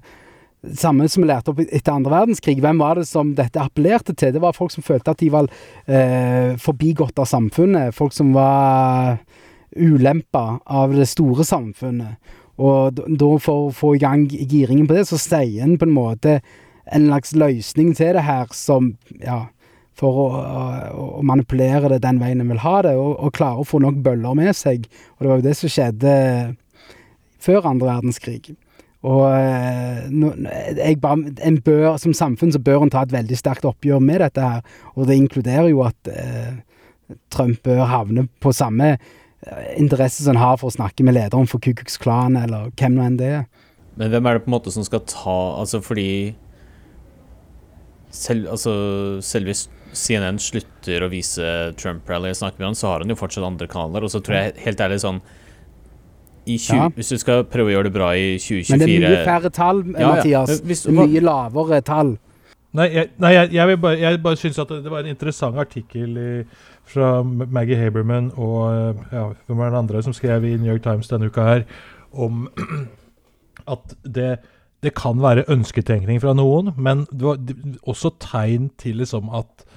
samme 0.75 1.07
som 1.09 1.23
vi 1.23 1.29
lærte 1.31 1.53
opp 1.53 1.61
etter 1.63 1.95
andre 1.95 2.11
verdenskrig. 2.11 2.59
Hvem 2.61 2.81
var 2.83 2.99
det 2.99 3.07
som 3.09 3.31
dette 3.39 3.63
appellerte 3.63 4.15
til? 4.19 4.33
Det 4.35 4.43
var 4.43 4.57
folk 4.57 4.73
som 4.75 4.85
følte 4.85 5.15
at 5.15 5.21
de 5.23 5.31
var 5.31 5.47
eh, 5.87 6.57
forbigått 6.59 7.21
av 7.23 7.29
samfunnet. 7.31 7.95
Folk 7.95 8.17
som 8.17 8.33
var 8.35 9.21
ulempa 9.79 10.59
av 10.67 10.97
det 10.97 11.07
store 11.09 11.47
samfunnet. 11.47 12.19
Og 12.59 12.99
da 13.07 13.29
for 13.39 13.69
å 13.69 13.75
få 13.75 13.95
i 13.95 14.03
gang 14.03 14.27
giringen 14.27 14.89
på 14.89 14.97
det, 14.97 15.07
så 15.07 15.21
sier 15.21 15.63
en 15.63 15.77
på 15.79 15.87
en 15.87 15.95
måte 15.95 16.41
en 16.89 17.07
slags 17.07 17.35
løsning 17.39 17.93
til 17.95 18.17
det 18.17 18.25
her 18.27 18.51
som 18.57 18.95
ja, 19.23 19.45
for 19.99 20.23
å, 20.23 20.27
å, 20.39 20.63
å, 21.19 21.25
manipulere 21.27 21.91
det 21.91 22.03
den 22.05 22.21
veien 22.23 22.43
en 22.43 22.53
vil 22.53 22.63
ha 22.63 22.77
det, 22.87 22.95
og, 22.99 23.17
og, 23.17 23.35
klare 23.35 23.63
å 23.63 23.67
få 23.67 23.81
nok 23.83 23.99
bøller 24.05 24.37
med 24.39 24.55
seg. 24.57 24.87
Og 25.17 25.25
det 25.25 25.31
var 25.33 25.41
jo 25.41 25.47
det 25.49 25.59
som 25.59 25.75
skjedde 25.75 26.15
før 27.43 27.71
andre 27.73 27.91
verdenskrig. 27.91 28.55
Og 29.07 29.25
eh, 29.31 30.09
no, 30.11 30.33
bare, 31.03 31.53
bør, 31.65 31.93
som 32.03 32.15
samfunn 32.17 32.55
så 32.55 32.63
bør 32.63 32.87
en 32.87 32.91
ta 32.95 33.05
et 33.07 33.15
veldig 33.15 33.39
sterkt 33.39 33.67
oppgjør 33.69 34.03
med 34.03 34.25
dette 34.25 34.43
her, 34.43 34.65
og 34.97 35.07
det 35.11 35.19
inkluderer 35.21 35.71
jo 35.71 35.85
at 35.87 36.11
eh, 36.11 36.59
Trump 37.33 37.63
bør 37.67 37.87
havne 37.89 38.27
på 38.43 38.53
samme 38.55 38.97
eh, 38.97 39.71
interesse 39.79 40.25
som 40.25 40.35
han 40.35 40.43
har 40.43 40.59
for 40.59 40.71
å 40.71 40.75
snakke 40.75 41.07
med 41.07 41.15
lederen 41.15 41.47
for 41.51 41.63
Ku 41.63 41.71
Klux 41.79 41.99
Klan, 42.03 42.39
eller 42.39 42.73
hvem 42.75 42.99
nå 42.99 43.07
enn 43.07 43.21
det 43.21 43.33
er. 43.39 43.49
Men 43.99 44.11
hvem 44.13 44.27
er 44.27 44.39
det 44.39 44.45
på 44.45 44.51
en 44.51 44.55
måte 44.55 44.71
som 44.71 44.85
skal 44.87 45.01
ta 45.11 45.39
Altså 45.59 45.81
fordi 45.83 46.37
selv, 48.15 48.47
altså, 48.55 48.73
selve 49.27 49.55
CNN 49.97 50.39
slutter 50.43 51.05
å 51.05 51.11
vise 51.13 51.73
Trump-rally 51.79 52.33
snakker 52.33 52.41
snakke 52.41 52.63
med 52.63 52.71
han, 52.71 52.79
så 52.79 52.93
har 52.93 53.05
han 53.05 53.13
jo 53.13 53.19
fortsatt 53.19 53.47
andre 53.47 53.69
kanaler. 53.71 54.07
Og 54.07 54.13
så 54.13 54.23
tror 54.25 54.39
jeg 54.39 54.57
helt 54.65 54.83
ærlig 54.85 55.03
sånn 55.05 55.21
20, 56.49 56.77
ja. 56.77 56.87
Hvis 56.97 57.13
du 57.13 57.19
skal 57.21 57.43
prøve 57.45 57.69
å 57.69 57.75
gjøre 57.75 57.91
det 57.91 57.95
bra 57.99 58.09
i 58.17 58.39
2024 58.41 58.73
Men 58.73 58.81
det 58.81 58.95
er 58.97 59.05
mye 59.05 59.27
færre 59.27 59.51
tall, 59.53 59.83
ja, 59.93 60.15
Mathias. 60.15 60.55
Ja. 60.55 60.65
Hvis, 60.65 60.83
det 60.87 60.95
er 60.95 60.99
mye 61.03 61.23
lavere 61.25 61.81
tall. 61.85 62.15
Nei, 62.79 62.87
jeg, 62.93 63.11
nei, 63.21 63.31
jeg, 63.33 63.53
jeg, 63.57 63.69
vil 63.71 63.79
bare, 63.81 63.99
jeg 64.01 64.21
bare 64.25 64.41
synes 64.41 64.61
at 64.61 64.73
det 64.73 64.93
var 64.93 65.05
en 65.05 65.13
interessant 65.13 65.61
artikkel 65.61 66.19
i, 66.21 66.33
fra 66.89 67.23
Maggie 67.25 67.79
Haberman 67.81 68.31
og 68.37 69.01
ja, 69.13 69.25
hvem 69.47 69.63
er 69.63 69.73
den 69.73 69.81
andre 69.83 70.03
som 70.05 70.17
skrev 70.17 70.45
i 70.45 70.57
New 70.57 70.69
York 70.71 70.85
Times 70.85 71.09
denne 71.09 71.29
uka 71.29 71.47
her, 71.47 71.65
om 72.13 72.47
at 73.75 73.97
det, 74.05 74.31
det 74.85 74.95
kan 74.97 75.21
være 75.21 75.47
ønsketenkning 75.53 76.21
fra 76.25 76.37
noen, 76.37 76.75
men 76.77 77.07
det 77.11 77.25
var 77.25 77.41
også 77.89 78.15
tegn 78.21 78.71
til 78.81 79.01
liksom 79.03 79.33
at 79.37 79.68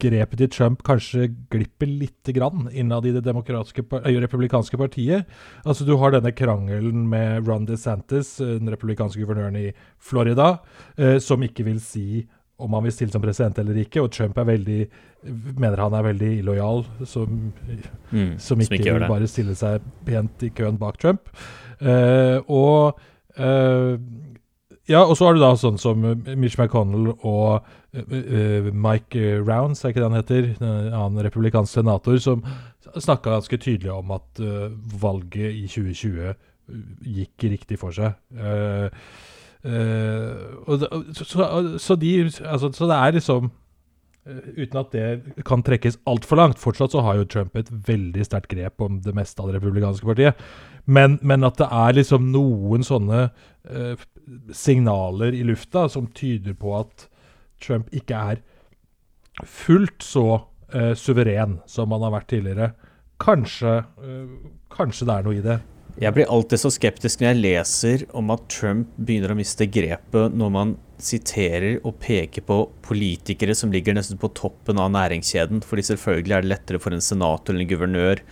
grepet 0.00 0.38
til 0.38 0.50
Trump 0.54 0.82
kanskje 0.86 1.28
glipper 1.52 1.88
lite 1.88 2.32
grann 2.36 2.68
innad 2.72 3.06
i 3.08 3.14
det 3.16 3.24
republikanske 3.26 4.78
partiet. 4.78 5.26
Altså 5.64 5.84
Du 5.84 5.96
har 5.96 6.14
denne 6.14 6.32
krangelen 6.32 7.08
med 7.10 7.48
Ron 7.48 7.66
DeSantis, 7.66 8.36
den 8.38 8.70
republikanske 8.70 9.20
guvernøren 9.20 9.56
i 9.56 9.72
Florida, 9.98 10.58
uh, 10.98 11.18
som 11.18 11.42
ikke 11.42 11.66
vil 11.66 11.80
si 11.80 12.26
om 12.60 12.74
han 12.76 12.84
vil 12.84 12.92
stille 12.92 13.12
som 13.12 13.22
president 13.22 13.58
eller 13.58 13.78
ikke. 13.82 14.02
Og 14.04 14.12
Trump 14.12 14.38
er 14.38 14.48
veldig, 14.50 14.80
mener 15.58 15.80
han 15.80 15.96
er 15.96 16.06
veldig 16.10 16.32
illojal, 16.42 16.84
som, 17.08 17.52
mm, 18.10 18.34
som, 18.38 18.60
ikke, 18.60 18.80
ikke 18.80 18.96
vil 18.98 19.08
bare 19.08 19.30
stille 19.30 19.56
seg 19.58 19.84
pent 20.06 20.44
i 20.44 20.52
køen 20.54 20.80
bak 20.80 21.00
Trump. 21.00 21.32
Uh, 21.80 22.38
og 22.52 23.00
ja, 24.90 25.00
og 25.04 25.16
så 25.16 25.28
har 25.28 25.36
du 25.36 25.42
da 25.42 25.52
sånn 25.58 25.78
som 25.80 26.02
Mitch 26.02 26.58
McConnell 26.58 27.12
og 27.14 27.62
uh, 27.94 28.70
Mike 28.70 29.40
Rounds, 29.46 29.84
er 29.84 29.92
ikke 29.92 30.02
det 30.02 30.08
han 30.08 30.18
heter? 30.18 30.48
En 30.58 30.96
annen 30.98 31.24
republikansk 31.26 31.80
senator, 31.80 32.18
som 32.22 32.44
snakka 32.90 33.36
ganske 33.36 33.60
tydelig 33.62 33.92
om 33.94 34.10
at 34.16 34.40
valget 35.00 35.54
i 35.54 35.66
2020 35.70 36.34
gikk 37.06 37.48
riktig 37.52 37.78
for 37.78 37.94
seg. 37.94 38.16
Så, 39.60 41.44
så, 41.78 41.96
de, 42.00 42.12
altså, 42.24 42.70
så 42.72 42.88
det 42.88 42.96
er 42.96 43.18
liksom 43.18 43.50
Uten 44.28 44.76
at 44.76 44.92
det 44.92 45.44
kan 45.48 45.62
trekkes 45.64 45.96
altfor 46.08 46.36
langt. 46.36 46.60
Fortsatt 46.60 46.92
så 46.92 47.00
har 47.04 47.16
jo 47.16 47.28
Trump 47.28 47.54
et 47.56 47.70
veldig 47.70 48.24
sterkt 48.26 48.50
grep 48.52 48.82
om 48.84 48.98
det 49.00 49.14
meste 49.16 49.40
av 49.40 49.48
det 49.48 49.56
republikanske 49.56 50.06
partiet. 50.06 50.42
Men, 50.84 51.16
men 51.22 51.46
at 51.46 51.56
det 51.60 51.68
er 51.72 51.96
liksom 51.96 52.28
noen 52.34 52.84
sånne 52.84 53.30
signaler 54.54 55.34
i 55.34 55.42
lufta 55.46 55.88
som 55.88 56.06
tyder 56.16 56.54
på 56.58 56.74
at 56.78 57.08
Trump 57.62 57.90
ikke 57.94 58.20
er 58.34 58.42
fullt 59.46 60.04
så 60.04 60.26
uh, 60.74 60.94
suveren 60.98 61.58
som 61.70 61.92
han 61.94 62.06
har 62.06 62.14
vært 62.14 62.30
tidligere. 62.32 62.70
Kanskje, 63.20 63.80
uh, 64.00 64.50
kanskje 64.72 65.08
det 65.08 65.16
er 65.16 65.26
noe 65.26 65.38
i 65.38 65.44
det. 65.44 65.58
Jeg 66.00 66.14
blir 66.16 66.30
alltid 66.32 66.62
så 66.62 66.70
skeptisk 66.72 67.20
når 67.20 67.28
jeg 67.28 67.40
leser 67.40 68.04
om 68.16 68.30
at 68.32 68.46
Trump 68.52 68.92
begynner 68.96 69.34
å 69.34 69.38
miste 69.38 69.66
grepet 69.68 70.36
når 70.38 70.52
man 70.54 70.76
siterer 71.00 71.80
og 71.84 71.98
peker 72.00 72.44
på 72.46 72.60
politikere 72.84 73.56
som 73.56 73.72
ligger 73.74 73.96
nesten 73.96 74.20
på 74.20 74.30
toppen 74.36 74.80
av 74.80 74.92
næringskjeden. 74.94 75.64
fordi 75.64 75.82
selvfølgelig 75.90 76.36
er 76.36 76.46
det 76.46 76.52
lettere 76.52 76.80
for 76.80 76.94
en 76.94 77.04
senator 77.04 77.52
eller 77.52 77.66
en 77.66 77.72
guvernør 77.72 78.22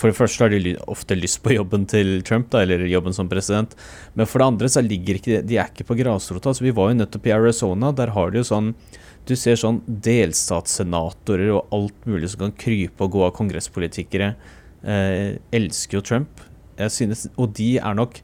For 0.00 0.10
det 0.10 0.18
første 0.18 0.42
har 0.42 0.50
de 0.50 0.74
ofte 0.90 1.16
lyst 1.16 1.40
på 1.44 1.54
jobben 1.54 1.84
til 1.90 2.18
Trump, 2.26 2.48
da, 2.50 2.64
eller 2.64 2.82
jobben 2.90 3.14
som 3.14 3.30
president. 3.30 3.76
Men 4.18 4.26
for 4.26 4.42
det 4.42 4.48
andre 4.50 4.70
så 4.72 4.82
ligger 4.82 5.20
ikke 5.20 5.42
de 5.46 5.58
er 5.60 5.70
ikke 5.70 5.86
på 5.86 5.96
grasrota. 6.00 6.50
Altså, 6.50 6.66
vi 6.66 6.74
var 6.74 6.90
jo 6.90 6.98
nettopp 6.98 7.28
i 7.30 7.34
Arizona. 7.36 7.92
Der 7.94 8.14
har 8.16 8.32
de 8.32 8.42
jo 8.42 8.48
sånn 8.50 8.74
Du 9.24 9.32
ser 9.40 9.56
sånn 9.56 9.78
delstatssenatorer 9.88 11.48
og 11.54 11.70
alt 11.72 12.02
mulig 12.04 12.28
som 12.28 12.42
kan 12.42 12.58
krype 12.60 13.06
og 13.06 13.14
gå 13.14 13.22
av 13.24 13.30
kongresspolitikere. 13.38 14.34
Eh, 14.84 15.38
elsker 15.48 15.96
jo 15.96 16.02
Trump. 16.04 16.42
Jeg 16.76 16.92
synes, 16.92 17.22
og 17.40 17.54
de 17.56 17.78
er 17.78 17.96
nok 17.96 18.20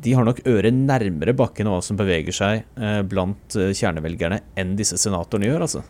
de 0.00 0.14
har 0.16 0.24
nok 0.24 0.40
øret 0.48 0.72
nærmere 0.72 1.34
bakken 1.36 1.68
av 1.68 1.76
hva 1.76 1.84
som 1.84 1.98
beveger 1.98 2.32
seg 2.32 2.62
eh, 2.80 3.00
blant 3.04 3.56
eh, 3.58 3.74
kjernevelgerne, 3.76 4.40
enn 4.56 4.76
disse 4.78 4.96
senatorene 4.96 5.50
gjør, 5.50 5.66
altså. 5.66 5.82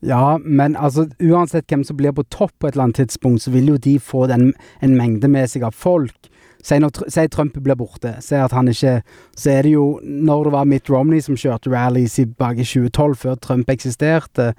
Ja, 0.00 0.38
men 0.38 0.76
altså, 0.80 1.06
uansett 1.20 1.68
hvem 1.68 1.84
som 1.84 1.98
blir 1.98 2.14
på 2.16 2.24
topp 2.32 2.54
på 2.58 2.68
et 2.68 2.74
eller 2.74 2.88
annet 2.88 3.02
tidspunkt, 3.02 3.42
så 3.44 3.52
vil 3.52 3.74
jo 3.74 3.76
de 3.76 3.98
få 4.00 4.26
den, 4.30 4.52
en 4.80 4.96
mengde 4.96 5.28
med 5.28 5.50
seg 5.52 5.66
av 5.68 5.76
folk. 5.76 6.30
Si, 6.64 6.76
når, 6.80 7.04
si 7.08 7.26
Trump 7.32 7.56
blir 7.56 7.76
borte, 7.76 8.14
si 8.20 8.36
at 8.36 8.52
han 8.52 8.68
ikke 8.68 8.98
Så 9.32 9.48
er 9.48 9.62
det 9.64 9.70
jo 9.72 9.84
Når 10.04 10.42
det 10.44 10.50
var 10.52 10.66
Mitt 10.68 10.90
Romney 10.92 11.22
som 11.24 11.38
kjørte 11.38 11.70
rallies 11.72 12.18
tilbake 12.18 12.60
i 12.60 12.68
2012, 12.68 13.14
før 13.16 13.38
Trump 13.40 13.70
eksisterte, 13.72 14.50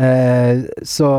eh, 0.00 0.64
så 0.82 1.10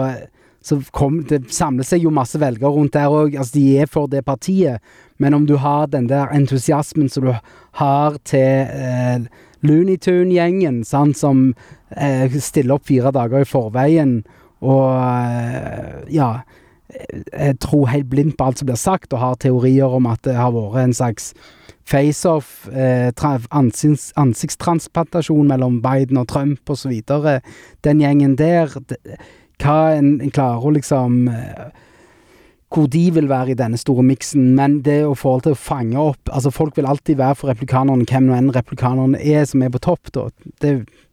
så 0.64 0.78
kom, 0.96 1.18
det 1.28 1.42
samler 1.52 1.84
seg 1.84 2.06
jo 2.06 2.12
masse 2.16 2.40
velgere 2.40 2.72
rundt 2.72 2.94
der 2.96 3.12
òg. 3.12 3.34
Altså, 3.36 3.58
de 3.58 3.82
er 3.84 3.90
for 3.92 4.08
det 4.08 4.24
partiet. 4.24 4.80
Men 5.20 5.36
om 5.36 5.44
du 5.48 5.58
har 5.60 5.90
den 5.92 6.08
der 6.08 6.32
entusiasmen 6.32 7.10
som 7.12 7.26
du 7.28 7.34
har 7.82 8.16
til 8.24 8.72
eh, 8.72 9.26
Looney 9.64 9.98
Tune-gjengen, 9.98 10.84
som 10.86 11.54
eh, 11.96 12.40
stiller 12.40 12.78
opp 12.78 12.88
fire 12.90 13.14
dager 13.16 13.44
i 13.44 13.50
forveien 13.50 14.22
og 14.64 14.90
eh, 14.96 16.04
ja 16.16 16.34
jeg 17.34 17.58
tror 17.64 17.88
helt 17.90 18.10
blindt 18.12 18.38
på 18.38 18.46
alt 18.46 18.60
som 18.62 18.68
blir 18.70 18.78
sagt, 18.78 19.14
og 19.14 19.22
har 19.22 19.38
teorier 19.42 19.96
om 19.98 20.06
at 20.10 20.22
det 20.28 20.36
har 20.38 20.52
vært 20.54 20.84
en 20.84 20.94
slags 20.94 21.32
face-off, 21.90 22.68
eh, 22.72 23.10
ansikts, 23.50 24.12
ansiktstransplantasjon 24.20 25.48
mellom 25.50 25.82
Biden 25.82 26.18
og 26.22 26.28
Trump 26.28 26.70
osv. 26.70 26.94
Den 27.84 28.04
gjengen 28.04 28.38
der 28.38 28.78
det, 28.88 29.00
hva 29.64 29.96
en, 29.98 30.20
en 30.22 30.32
klarer 30.34 30.68
å 30.68 30.76
liksom 30.76 31.28
eh, 31.32 31.72
hvor 32.74 32.88
de 32.90 33.04
vil 33.14 33.30
være 33.30 33.54
i 33.54 33.58
denne 33.58 33.78
store 33.78 34.04
miksen, 34.06 34.54
men 34.58 34.80
det 34.86 35.04
å 35.06 35.16
få 35.18 35.38
til 35.44 35.54
å 35.54 35.60
fange 35.60 36.00
opp 36.00 36.32
Altså, 36.34 36.52
folk 36.54 36.78
vil 36.78 36.88
alltid 36.90 37.20
være 37.20 37.38
for 37.38 37.52
replikanerne, 37.52 38.08
hvem 38.10 38.30
nå 38.30 38.38
enn 38.38 38.54
replikanerne 38.56 39.20
er 39.22 39.46
som 39.50 39.62
er 39.62 39.74
på 39.74 39.82
topp, 39.84 40.10
da. 40.16 40.30
Det, 40.64 40.72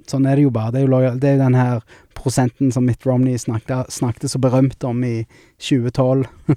sånn 0.09 0.27
er 0.27 0.39
det 0.39 0.47
jo 0.47 0.55
bare. 0.55 0.73
Det 0.73 0.81
er 0.81 0.87
jo, 0.87 0.93
lojal, 0.95 1.19
det 1.21 1.35
er 1.35 1.43
den 1.43 1.59
her 1.59 1.83
prosenten 2.21 2.73
som 2.73 2.85
Mitt 2.89 3.05
Romney 3.07 3.39
snakket, 3.41 3.93
snakket 3.93 4.33
så 4.33 4.41
berømt 4.43 4.85
om 4.85 5.03
i 5.05 5.25
2012. 5.63 6.27
uh, 6.51 6.57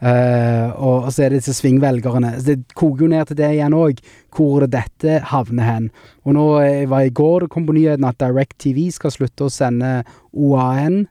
eh, 0.10 0.68
og, 0.76 1.08
så 1.12 1.24
er 1.24 1.32
det 1.32 1.42
disse 1.42 1.56
svingvelgerne. 1.58 2.34
Det 2.44 2.60
koker 2.78 3.06
jo 3.06 3.10
ned 3.12 3.30
til 3.30 3.40
det 3.40 3.52
igjen 3.56 3.76
òg, 3.76 4.02
hvor 4.34 4.64
det 4.64 4.72
dette 4.76 5.20
havner 5.32 5.68
hen. 5.68 5.90
Og 6.26 6.36
nå 6.36 6.46
eh, 6.64 6.86
var 6.90 7.06
i 7.06 7.12
går 7.14 7.46
det 7.46 7.52
kom 7.54 7.68
på 7.68 7.76
nyheten 7.76 8.08
at 8.08 8.20
Direct 8.20 8.58
TV 8.64 8.88
skal 8.94 9.14
slutte 9.14 9.48
å 9.48 9.52
sende 9.52 10.00
OAN. 10.32 11.04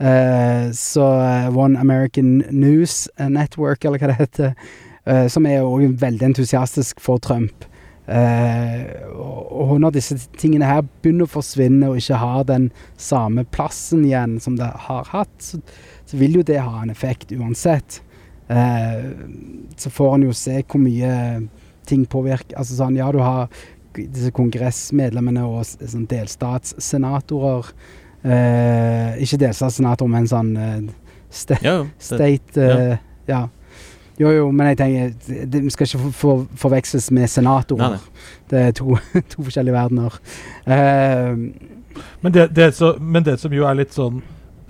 Uh, 0.00 0.70
så 0.72 1.06
One 1.52 1.78
American 1.80 2.38
News 2.50 3.08
Network, 3.18 3.84
eller 3.84 4.00
hva 4.00 4.12
det 4.12 4.20
heter, 4.20 4.54
som 5.32 5.46
er 5.48 5.64
òg 5.64 5.96
veldig 5.98 6.26
entusiastisk 6.28 7.00
for 7.02 7.18
Trump. 7.24 7.64
Og 8.06 9.72
når 9.80 9.94
disse 9.96 10.18
tingene 10.38 10.68
her 10.68 10.82
begynner 10.84 11.24
å 11.24 11.32
forsvinne 11.32 11.88
og 11.88 11.98
ikke 11.98 12.18
har 12.20 12.44
den 12.46 12.68
samme 13.00 13.46
plassen 13.48 14.04
igjen 14.04 14.36
som 14.44 14.58
det 14.60 14.68
har 14.84 15.08
hatt, 15.10 15.32
så, 15.40 15.58
så 16.04 16.20
vil 16.20 16.36
jo 16.38 16.44
det 16.46 16.60
ha 16.60 16.82
en 16.82 16.92
effekt 16.92 17.32
uansett. 17.32 18.02
Så 19.80 19.94
får 19.96 20.14
en 20.14 20.28
jo 20.28 20.36
se 20.36 20.60
hvor 20.60 20.84
mye 20.84 21.14
ting 21.88 22.06
påvirker 22.06 22.58
Altså 22.60 22.76
sånn, 22.78 22.98
ja, 23.00 23.08
du 23.12 23.22
har 23.24 23.48
disse 23.96 24.30
kongressmedlemmene 24.34 25.42
og 25.46 25.64
sånn 25.66 26.06
delstatssenatorer. 26.10 27.72
Uh, 28.20 29.16
ikke 29.22 29.38
delstatssenator, 29.40 30.10
men 30.12 30.28
sånn 30.28 30.50
sta 31.32 31.56
ja, 31.64 31.78
state 32.02 32.66
ja. 32.66 32.98
ja. 33.30 33.40
Jo, 34.20 34.30
jo, 34.34 34.48
men 34.52 34.72
jeg 34.72 34.76
tenker 34.76 35.12
det, 35.48 35.62
Vi 35.64 35.72
skal 35.72 35.86
ikke 35.86 36.00
for, 36.02 36.16
for, 36.18 36.42
forveksles 36.66 37.08
med 37.16 37.30
senatorer. 37.32 37.96
Nei, 37.96 37.96
nei. 37.96 38.40
Det 38.50 38.64
er 38.66 38.74
to, 38.76 38.98
to 39.32 39.46
forskjellige 39.46 39.76
verdener. 39.76 40.18
Uh, 40.68 41.48
men, 42.20 42.34
det, 42.34 42.50
det 42.56 42.74
så, 42.76 42.94
men, 43.00 43.24
det, 43.24 43.38
som 43.40 43.54
jo 43.54 43.64
er 43.64 43.80
litt 43.80 43.96
sånn 43.96 44.20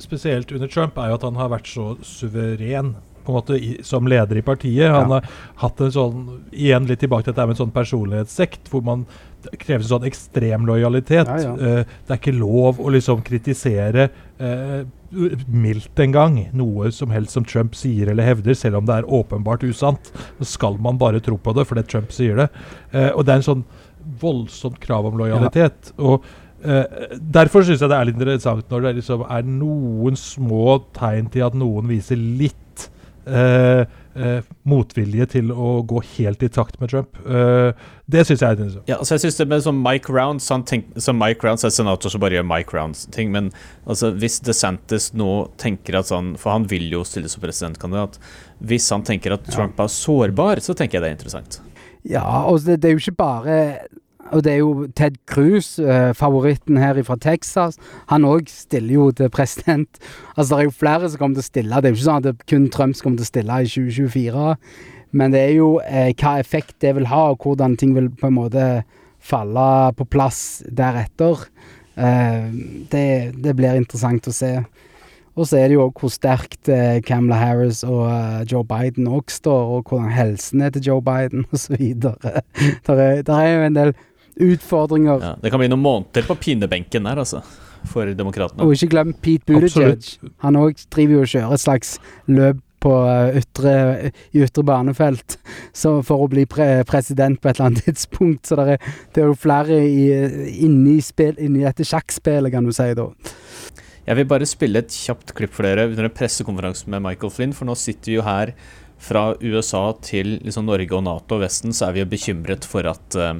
spesielt 0.00 0.52
under 0.54 0.70
Trump, 0.70 0.96
er 0.96 1.10
jo 1.10 1.18
at 1.18 1.26
han 1.26 1.40
har 1.40 1.50
vært 1.52 1.68
så 1.68 1.92
suveren 2.06 2.94
på 3.24 3.32
en 3.32 3.36
måte 3.36 3.58
i, 3.58 3.72
som 3.84 4.06
leder 4.08 4.38
i 4.38 4.44
partiet. 4.44 4.86
Han 4.88 5.10
ja. 5.10 5.18
har 5.18 5.42
hatt 5.64 5.82
en 5.84 5.92
sånn 5.92 6.22
Igjen 6.50 6.86
litt 6.88 7.02
tilbake 7.02 7.26
til 7.26 7.34
dette 7.34 7.48
med 7.48 7.56
en 7.56 7.62
sånn 7.64 7.74
personlighetssekt, 7.74 8.70
hvor 8.72 8.86
man 8.86 9.04
det 9.44 9.58
kreves 9.60 9.86
en 9.86 9.96
sånn 9.96 10.08
ekstrem 10.08 10.66
lojalitet. 10.68 11.28
Ja, 11.28 11.52
ja. 11.52 11.52
Uh, 11.82 11.94
det 12.06 12.14
er 12.14 12.20
ikke 12.20 12.36
lov 12.36 12.80
å 12.82 12.92
liksom 12.94 13.22
kritisere 13.26 14.08
uh, 14.40 14.82
mildt 15.50 16.02
engang 16.02 16.38
noe 16.56 16.90
som 16.94 17.12
helst 17.14 17.36
som 17.36 17.46
Trump 17.48 17.74
sier 17.78 18.12
eller 18.12 18.28
hevder, 18.28 18.56
selv 18.58 18.80
om 18.80 18.88
det 18.88 19.00
er 19.00 19.08
åpenbart 19.20 19.64
usant. 19.66 20.12
Så 20.40 20.50
skal 20.54 20.78
man 20.82 21.00
bare 21.00 21.22
tro 21.24 21.38
på 21.40 21.54
det 21.56 21.66
fordi 21.68 21.86
Trump 21.88 22.14
sier 22.14 22.44
det. 22.44 22.50
Uh, 22.94 23.10
og 23.14 23.24
det 23.24 23.34
er 23.34 23.42
en 23.42 23.48
sånn 23.50 23.66
voldsomt 24.20 24.80
krav 24.82 25.08
om 25.10 25.18
lojalitet. 25.20 25.92
Ja. 25.96 26.14
og 26.14 26.30
Derfor 26.60 27.64
syns 27.64 27.80
jeg 27.80 27.88
det 27.88 27.96
er 27.96 28.04
litt 28.04 28.18
interessant 28.18 28.66
når 28.68 28.82
det 28.84 28.90
liksom 28.98 29.22
er 29.32 29.46
noen 29.48 30.18
små 30.20 30.74
tegn 30.92 31.30
til 31.32 31.46
at 31.46 31.54
noen 31.56 31.88
viser 31.88 32.20
litt 32.20 32.90
uh, 33.24 33.88
uh, 34.16 34.40
motvilje 34.68 35.26
til 35.36 35.52
å 35.52 35.80
gå 35.86 36.02
helt 36.16 36.42
i 36.42 36.48
takt 36.52 36.80
med 36.80 36.92
Trump. 36.92 37.18
Eh, 37.24 37.70
det 38.10 38.24
syns 38.26 38.42
jeg 38.42 38.48
er 38.48 38.56
interessant. 38.56 38.88
Ja, 38.90 38.98
altså 38.98 39.16
jeg 39.16 39.24
synes 39.24 39.38
det 39.38 39.46
med 39.52 39.64
sånn 39.64 39.80
Mike 39.84 40.12
Rounds 40.14 40.48
han 40.52 40.64
tenk, 40.66 40.90
så 40.98 41.14
Mike 41.16 41.46
Rounds 41.46 41.64
er 41.66 41.72
senator 41.74 42.12
som 42.12 42.22
bare 42.22 42.38
gjør 42.38 42.48
Mike 42.48 42.74
Rounds-ting. 42.76 43.30
Men 43.34 43.52
altså, 43.84 44.10
hvis 44.18 44.40
DeSantis 44.46 45.10
nå 45.18 45.30
tenker 45.60 46.00
at 46.00 46.10
sånn 46.10 46.34
For 46.40 46.54
han 46.54 46.66
vil 46.70 46.88
jo 46.90 47.04
stille 47.06 47.30
som 47.30 47.42
presidentkandidat. 47.44 48.18
Hvis 48.66 48.88
han 48.92 49.06
tenker 49.06 49.36
at 49.36 49.46
Trump 49.50 49.78
er 49.80 49.92
sårbar, 49.92 50.62
så 50.64 50.74
tenker 50.76 50.98
jeg 50.98 51.06
det 51.06 51.12
er 51.12 51.18
interessant. 51.18 51.60
Ja, 52.08 52.24
og 52.48 52.64
det, 52.64 52.80
det 52.82 52.90
er 52.90 52.96
jo 52.96 53.02
ikke 53.04 53.20
bare 53.20 53.56
og 54.30 54.44
det 54.46 54.52
er 54.52 54.60
jo 54.60 54.86
Ted 54.96 55.18
Cruz, 55.26 55.78
eh, 55.78 56.12
favoritten 56.14 56.78
her 56.78 57.02
fra 57.06 57.16
Texas. 57.20 57.78
Han 58.12 58.26
òg 58.28 58.48
stiller 58.48 58.94
jo 58.94 59.10
til 59.10 59.30
president. 59.30 59.98
Altså, 60.36 60.54
det 60.54 60.60
er 60.60 60.68
jo 60.68 60.78
flere 60.78 61.10
som 61.10 61.18
kommer 61.18 61.40
til 61.40 61.46
å 61.46 61.50
stille. 61.50 61.80
Det 61.80 61.90
er 61.90 61.94
jo 61.94 61.98
ikke 61.98 62.08
sånn 62.08 62.22
at 62.22 62.28
det 62.28 62.46
kun 62.50 62.70
Trump 62.70 62.96
som 62.96 63.08
kommer 63.08 63.20
til 63.22 63.28
å 63.28 63.32
stille 63.34 63.60
i 63.60 63.70
2024. 63.70 64.56
Men 65.12 65.34
det 65.34 65.42
er 65.42 65.54
jo 65.58 65.70
eh, 65.82 66.12
hva 66.14 66.38
effekt 66.38 66.78
det 66.84 66.94
vil 66.98 67.10
ha, 67.10 67.30
og 67.32 67.42
hvordan 67.42 67.76
ting 67.80 67.96
vil 67.96 68.10
på 68.14 68.30
en 68.30 68.38
måte 68.38 68.66
falle 69.20 69.66
på 69.98 70.06
plass 70.08 70.62
deretter. 70.70 71.48
Eh, 71.96 72.46
det, 72.92 73.08
det, 73.42 73.56
blir 73.58 73.78
interessant 73.78 74.30
å 74.30 74.34
se. 74.34 74.54
Og 75.38 75.46
så 75.46 75.60
er 75.60 75.70
det 75.70 75.76
jo 75.76 75.86
òg 75.86 76.00
hvor 76.02 76.12
sterkt 76.12 76.68
eh, 76.72 77.00
Camela 77.06 77.38
Harris 77.38 77.84
og 77.86 78.02
uh, 78.10 78.40
Joe 78.50 78.64
Biden 78.66 79.06
òg 79.08 79.30
står, 79.32 79.76
og 79.76 79.90
hvordan 79.90 80.10
helsen 80.12 80.64
er 80.66 80.72
til 80.74 80.90
Joe 80.90 81.04
Biden 81.04 81.46
osv. 81.54 81.76
Der 82.86 83.34
er 83.36 83.50
jo 83.54 83.66
en 83.66 83.78
del 83.78 83.94
utfordringer. 84.36 85.20
Ja, 85.24 85.34
det 85.40 85.52
kan 85.52 85.62
bli 85.62 85.70
noen 85.70 85.84
måneder 85.84 86.26
på 86.28 86.38
pinebenken 86.40 87.08
der, 87.08 87.22
altså. 87.24 87.42
For 87.90 88.08
demokratene. 88.12 88.66
Og 88.66 88.74
ikke 88.76 88.90
glem 88.92 89.14
Pete 89.24 89.48
Buttigieg. 89.48 90.10
Han 90.44 90.58
òg 90.60 90.82
driver 90.92 91.16
jo 91.16 91.22
og 91.24 91.30
kjører 91.32 91.54
et 91.56 91.62
slags 91.62 91.94
løp 92.28 92.60
på 92.80 92.92
eh, 93.08 93.38
ytre, 93.40 93.74
i 94.32 94.42
ytre 94.44 94.64
banefelt 94.64 95.36
for 95.76 96.24
å 96.24 96.28
bli 96.32 96.46
pre 96.48 96.68
president 96.88 97.40
på 97.40 97.50
et 97.50 97.58
eller 97.58 97.70
annet 97.70 97.84
tidspunkt. 97.88 98.48
Så 98.48 98.58
det 98.60 98.76
er, 98.76 98.90
det 99.14 99.24
er 99.24 99.30
jo 99.30 99.38
flere 99.38 99.80
inni, 99.84 100.98
inni 100.98 101.64
dette 101.64 101.86
sjakkspillet, 101.88 102.52
kan 102.54 102.66
du 102.66 102.74
si 102.76 102.90
da. 102.96 103.10
Jeg 104.08 104.16
vil 104.16 104.28
bare 104.30 104.48
spille 104.48 104.80
et 104.82 104.94
kjapt 104.94 105.34
klipp 105.36 105.52
for 105.54 105.68
dere 105.68 105.86
under 105.90 106.08
en 106.08 106.14
pressekonferanse 106.14 106.88
med 106.90 107.04
Michael 107.04 107.32
Flynn, 107.34 107.56
for 107.56 107.68
nå 107.68 107.76
sitter 107.78 108.10
vi 108.10 108.16
jo 108.18 108.26
her 108.26 108.54
fra 109.00 109.30
USA 109.40 109.84
til 110.04 110.38
liksom 110.44 110.66
Norge 110.68 110.96
og 110.96 111.04
Nato 111.06 111.38
og 111.38 111.44
Vesten, 111.44 111.72
så 111.76 111.86
er 111.86 111.96
vi 111.96 112.02
jo 112.02 112.10
bekymret 112.10 112.66
for 112.68 112.88
at 112.90 113.16
uh, 113.16 113.38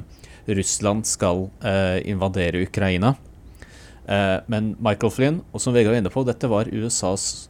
Russland 0.57 1.07
skal 1.09 1.49
eh, 1.63 1.99
invadere 2.09 2.63
Ukraina. 2.65 3.15
Eh, 4.05 4.37
men 4.51 4.73
Michael 4.79 5.13
Flynn, 5.13 5.39
og 5.51 5.63
som 5.63 5.75
Vegard 5.75 5.95
var 5.95 6.01
inne 6.01 6.13
på, 6.13 6.25
dette 6.27 6.49
var 6.51 6.71
USAs 6.71 7.47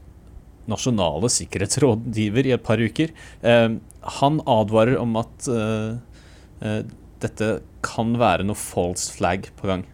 nasjonale 0.70 1.30
sikkerhetsrådgiver 1.34 2.48
i 2.48 2.54
et 2.56 2.64
par 2.66 2.82
uker. 2.82 3.14
Eh, 3.42 3.70
han 4.20 4.42
advarer 4.50 4.98
om 5.02 5.18
at 5.22 5.50
dette 7.22 7.48
kan 7.86 8.14
være 8.18 8.46
noe 8.46 8.58
false 8.58 9.10
flag 9.14 9.48
på 9.58 9.70
gang. 9.70 9.86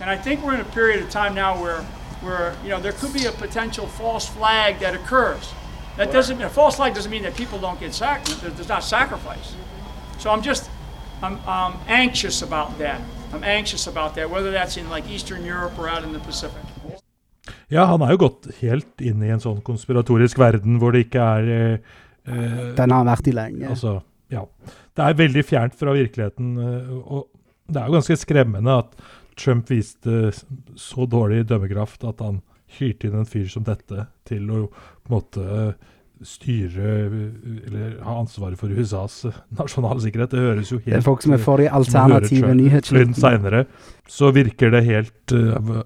And 0.00 0.10
I 0.10 0.16
think 0.16 0.42
we're 0.44 0.54
in 0.54 0.60
a 0.60 0.72
period 0.74 1.02
of 1.02 1.10
time 1.10 1.34
now 1.34 1.54
where, 1.62 1.82
where 2.22 2.54
you 2.62 2.70
know, 2.70 2.80
there 2.80 2.92
could 2.92 3.12
be 3.12 3.26
a 3.26 3.32
potential 3.32 3.86
false 3.86 4.28
flag 4.28 4.78
that 4.80 4.94
occurs. 4.94 5.52
That 5.96 6.12
doesn't 6.12 6.42
a 6.42 6.48
false 6.50 6.76
flag 6.76 6.94
doesn't 6.94 7.10
mean 7.10 7.22
that 7.22 7.34
people 7.34 7.58
don't 7.58 7.80
get 7.80 7.94
sacrificed. 7.94 8.42
there's 8.42 8.68
not 8.68 8.84
sacrifice. 8.84 9.54
So 10.18 10.30
I'm 10.30 10.42
just 10.42 10.68
I'm, 11.22 11.38
I'm 11.46 11.74
anxious 11.88 12.42
about 12.42 12.76
that. 12.78 13.00
I'm 13.32 13.44
anxious 13.44 13.86
about 13.86 14.14
that, 14.16 14.30
whether 14.30 14.50
that's 14.52 14.76
in 14.76 14.88
like 14.90 15.08
Eastern 15.10 15.44
Europe 15.44 15.78
or 15.78 15.88
out 15.88 16.04
in 16.04 16.12
the 16.12 16.20
Pacific. 16.20 16.62
Ja, 17.68 17.84
han 17.90 18.02
er 18.02 18.12
jo 18.14 18.20
gått 18.26 18.46
helt 18.60 19.00
inn 19.02 19.22
i 19.26 19.30
en 19.34 19.42
sånn 19.42 19.60
konspiratorisk 19.66 20.38
verden 20.38 20.78
hvor 20.78 20.94
det 20.94 21.06
ikke 21.08 21.22
er 21.22 21.48
eh, 21.50 21.94
eh, 22.26 22.60
Den 22.78 22.92
har 22.94 23.02
han 23.02 23.10
vært 23.10 23.30
i 23.30 23.34
lenge. 23.34 23.70
Altså, 23.72 23.96
ja. 24.30 24.44
Det 24.96 25.02
er 25.02 25.18
veldig 25.18 25.44
fjernt 25.46 25.74
fra 25.78 25.94
virkeligheten. 25.96 26.52
eh, 26.62 26.92
Og 27.02 27.26
det 27.66 27.80
er 27.82 27.88
jo 27.90 27.96
ganske 27.98 28.18
skremmende 28.20 28.78
at 28.84 28.94
Trump 29.36 29.70
viste 29.70 30.30
så 30.78 31.06
dårlig 31.10 31.42
dømmekraft 31.50 32.06
at 32.06 32.22
han 32.22 32.40
hyrte 32.78 33.08
inn 33.08 33.18
en 33.18 33.28
fyr 33.28 33.48
som 33.50 33.66
dette 33.66 34.06
til 34.28 34.46
å 34.50 34.62
på 34.70 35.10
en 35.10 35.16
måte 35.16 35.74
styre 36.24 36.92
eh, 37.06 37.18
eller 37.66 37.98
ha 38.04 38.16
ansvaret 38.22 38.58
for 38.60 38.72
USAs 38.72 39.24
nasjonale 39.58 40.00
sikkerhet. 40.04 40.32
Det 40.32 40.40
høres 40.40 40.72
jo 40.72 40.78
helt 40.80 40.94
Det 40.94 40.98
er 41.00 41.04
folk 41.04 41.24
som 41.24 41.36
er 41.36 41.42
for 41.42 41.60
de 41.60 41.68
høre 41.68 41.80
alternative 41.80 43.14
seinere. 43.18 43.66
Så 44.08 44.30
virker 44.32 44.70
det 44.72 44.84
helt, 44.86 45.32
eh, 45.32 45.82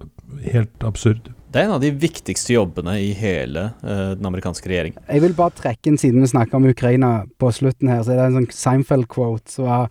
helt 0.53 0.83
absurd. 0.87 1.31
Det 1.51 1.59
er 1.59 1.67
en 1.67 1.75
av 1.75 1.81
de 1.83 1.91
viktigste 1.91 2.53
jobbene 2.53 2.93
i 3.03 3.09
hele 3.17 3.73
uh, 3.83 4.13
den 4.15 4.23
amerikanske 4.23 4.69
regjeringen. 4.71 5.01
Jeg 5.03 5.19
vil 5.19 5.33
bare 5.35 5.51
trekke 5.51 5.91
inn, 5.91 5.97
siden 5.99 6.23
vi 6.23 6.29
snakker 6.31 6.55
om 6.55 6.69
Ukraina 6.69 7.25
på 7.43 7.49
slutten 7.51 7.91
her, 7.91 8.05
så 8.05 8.13
er 8.13 8.21
det 8.21 8.27
en 8.29 8.37
sånn 8.37 8.55
Seinfeld-quote 8.55 9.51
som 9.51 9.67
var 9.67 9.89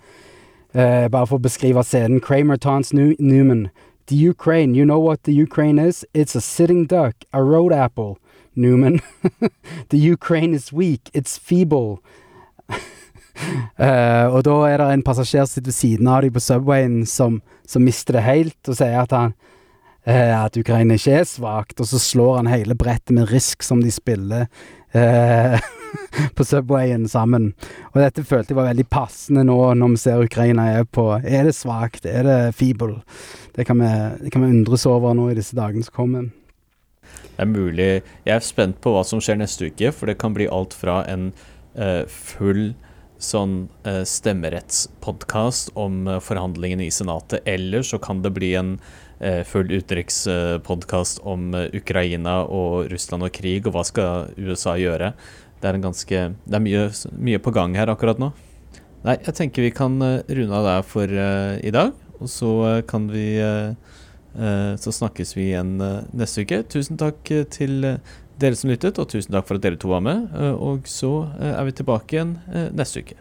uh, 0.72 1.04
Bare 1.12 1.26
for 1.26 1.36
å 1.36 1.44
beskrive 1.44 1.84
scenen. 1.84 2.22
Kramer 2.24 2.56
taunts 2.56 2.94
New 2.96 3.12
Newman. 3.18 3.68
The 4.06 4.16
Ukraine, 4.16 4.74
you 4.74 4.86
know 4.86 4.98
what 4.98 5.24
the 5.24 5.36
Ukraine 5.36 5.78
is? 5.78 6.00
It's 6.14 6.34
a 6.34 6.40
sitting 6.40 6.86
duck, 6.86 7.28
a 7.32 7.44
road 7.44 7.74
apple. 7.76 8.16
Newman. 8.54 9.00
the 9.90 9.98
Ukraine 9.98 10.54
is 10.54 10.72
weak, 10.72 11.10
it's 11.14 11.38
feeble. 11.38 12.00
uh, 13.78 14.26
og 14.34 14.42
da 14.44 14.56
er 14.68 14.82
det 14.82 14.88
en 14.94 15.06
passasjer 15.06 15.46
som 15.46 15.54
sitter 15.54 15.70
ved 15.70 15.78
siden 15.78 16.10
av 16.10 16.22
dem 16.24 16.34
på 16.34 16.42
Subwayen 16.44 17.06
som, 17.06 17.40
som 17.66 17.84
mister 17.86 18.18
det 18.18 18.26
helt, 18.26 18.60
og 18.68 18.76
sier 18.78 19.00
at 19.02 19.14
han 19.16 19.34
uh, 20.06 20.44
at 20.44 20.58
Ukraina 20.60 20.98
ikke 20.98 21.20
er 21.22 21.28
svakt, 21.28 21.80
og 21.80 21.90
så 21.90 22.00
slår 22.02 22.40
han 22.40 22.52
hele 22.52 22.78
brettet 22.78 23.14
med 23.16 23.30
Risk 23.30 23.62
som 23.66 23.82
de 23.84 23.92
spiller 23.94 24.48
uh, 24.96 25.60
på 26.36 26.46
Subwayen 26.46 27.08
sammen. 27.08 27.52
Og 27.92 28.02
dette 28.02 28.26
følte 28.26 28.54
jeg 28.54 28.60
var 28.60 28.70
veldig 28.72 28.88
passende 28.90 29.46
nå 29.46 29.60
når 29.78 29.94
vi 29.94 30.02
ser 30.02 30.26
Ukraina 30.26 30.68
er 30.80 30.84
på 30.84 31.06
Er 31.20 31.46
det 31.46 31.56
svakt? 31.58 32.06
Er 32.06 32.26
det 32.26 32.40
feeble? 32.58 33.00
Det 33.56 33.66
kan, 33.66 33.80
vi, 33.82 33.94
det 34.24 34.34
kan 34.34 34.44
vi 34.44 34.52
undres 34.58 34.86
over 34.86 35.14
nå 35.14 35.30
i 35.30 35.38
disse 35.38 35.56
dagene 35.58 35.86
som 35.86 35.96
kommer. 35.96 36.28
Det 37.36 37.44
er 37.44 37.50
mulig 37.50 37.88
Jeg 38.26 38.34
er 38.34 38.44
spent 38.44 38.80
på 38.84 38.92
hva 38.94 39.04
som 39.06 39.22
skjer 39.22 39.40
neste 39.40 39.70
uke, 39.70 39.92
for 39.96 40.10
det 40.10 40.18
kan 40.20 40.36
bli 40.36 40.48
alt 40.50 40.76
fra 40.76 41.02
en 41.08 41.30
uh, 41.78 42.04
full 42.06 42.72
sånn 43.20 43.68
uh, 43.84 44.02
stemmerettspodkast 44.08 45.74
om 45.78 46.06
uh, 46.08 46.18
forhandlingene 46.24 46.86
i 46.88 46.94
Senatet, 46.94 47.44
eller 47.48 47.84
så 47.86 48.00
kan 48.00 48.24
det 48.24 48.34
bli 48.36 48.54
en 48.56 48.78
eh, 49.20 49.42
full 49.44 49.70
utenrikspodkast 49.70 51.20
om 51.28 51.54
eh, 51.54 51.68
Ukraina 51.76 52.40
og 52.44 52.90
Russland 52.92 53.26
og 53.26 53.32
krig, 53.36 53.66
og 53.66 53.76
hva 53.76 53.84
skal 53.86 54.30
USA 54.40 54.76
gjøre? 54.80 55.12
Det 55.60 55.68
er, 55.68 55.80
ganske, 55.82 56.22
det 56.32 56.56
er 56.56 56.64
mye, 56.64 56.86
mye 57.20 57.40
på 57.42 57.52
gang 57.54 57.76
her 57.76 57.92
akkurat 57.92 58.20
nå. 58.20 58.32
Nei, 59.04 59.16
jeg 59.16 59.36
tenker 59.36 59.64
vi 59.64 59.72
kan 59.76 60.00
eh, 60.04 60.22
runde 60.40 60.56
av 60.56 60.68
der 60.68 60.86
for 60.88 61.20
eh, 61.26 61.58
i 61.64 61.74
dag, 61.74 61.92
og 62.20 62.32
så 62.32 62.52
eh, 62.68 62.82
kan 62.88 63.08
vi 63.12 63.26
eh, 63.40 63.72
eh, 63.72 63.99
Så 64.80 64.92
snakkes 64.94 65.36
vi 65.36 65.48
igjen 65.50 65.80
eh, 65.80 66.02
neste 66.16 66.44
uke. 66.46 66.62
Tusen 66.70 66.96
takk 67.00 67.30
eh, 67.34 67.44
til 67.50 67.84
eh, 67.84 67.98
dere 68.40 68.56
som 68.56 68.70
lyttet, 68.70 68.98
og 69.02 69.08
tusen 69.10 69.34
takk 69.34 69.48
for 69.48 69.58
at 69.58 69.64
dere 69.66 69.76
to 69.80 69.88
var 69.90 70.00
med. 70.06 70.28
Eh, 70.34 70.54
Og 70.54 70.86
så 70.88 71.10
eh, 71.40 71.52
er 71.56 71.64
vi 71.68 71.72
tilbake 71.80 72.16
igjen 72.16 72.36
eh, 72.52 72.68
neste 72.72 73.02
uke. 73.04 73.18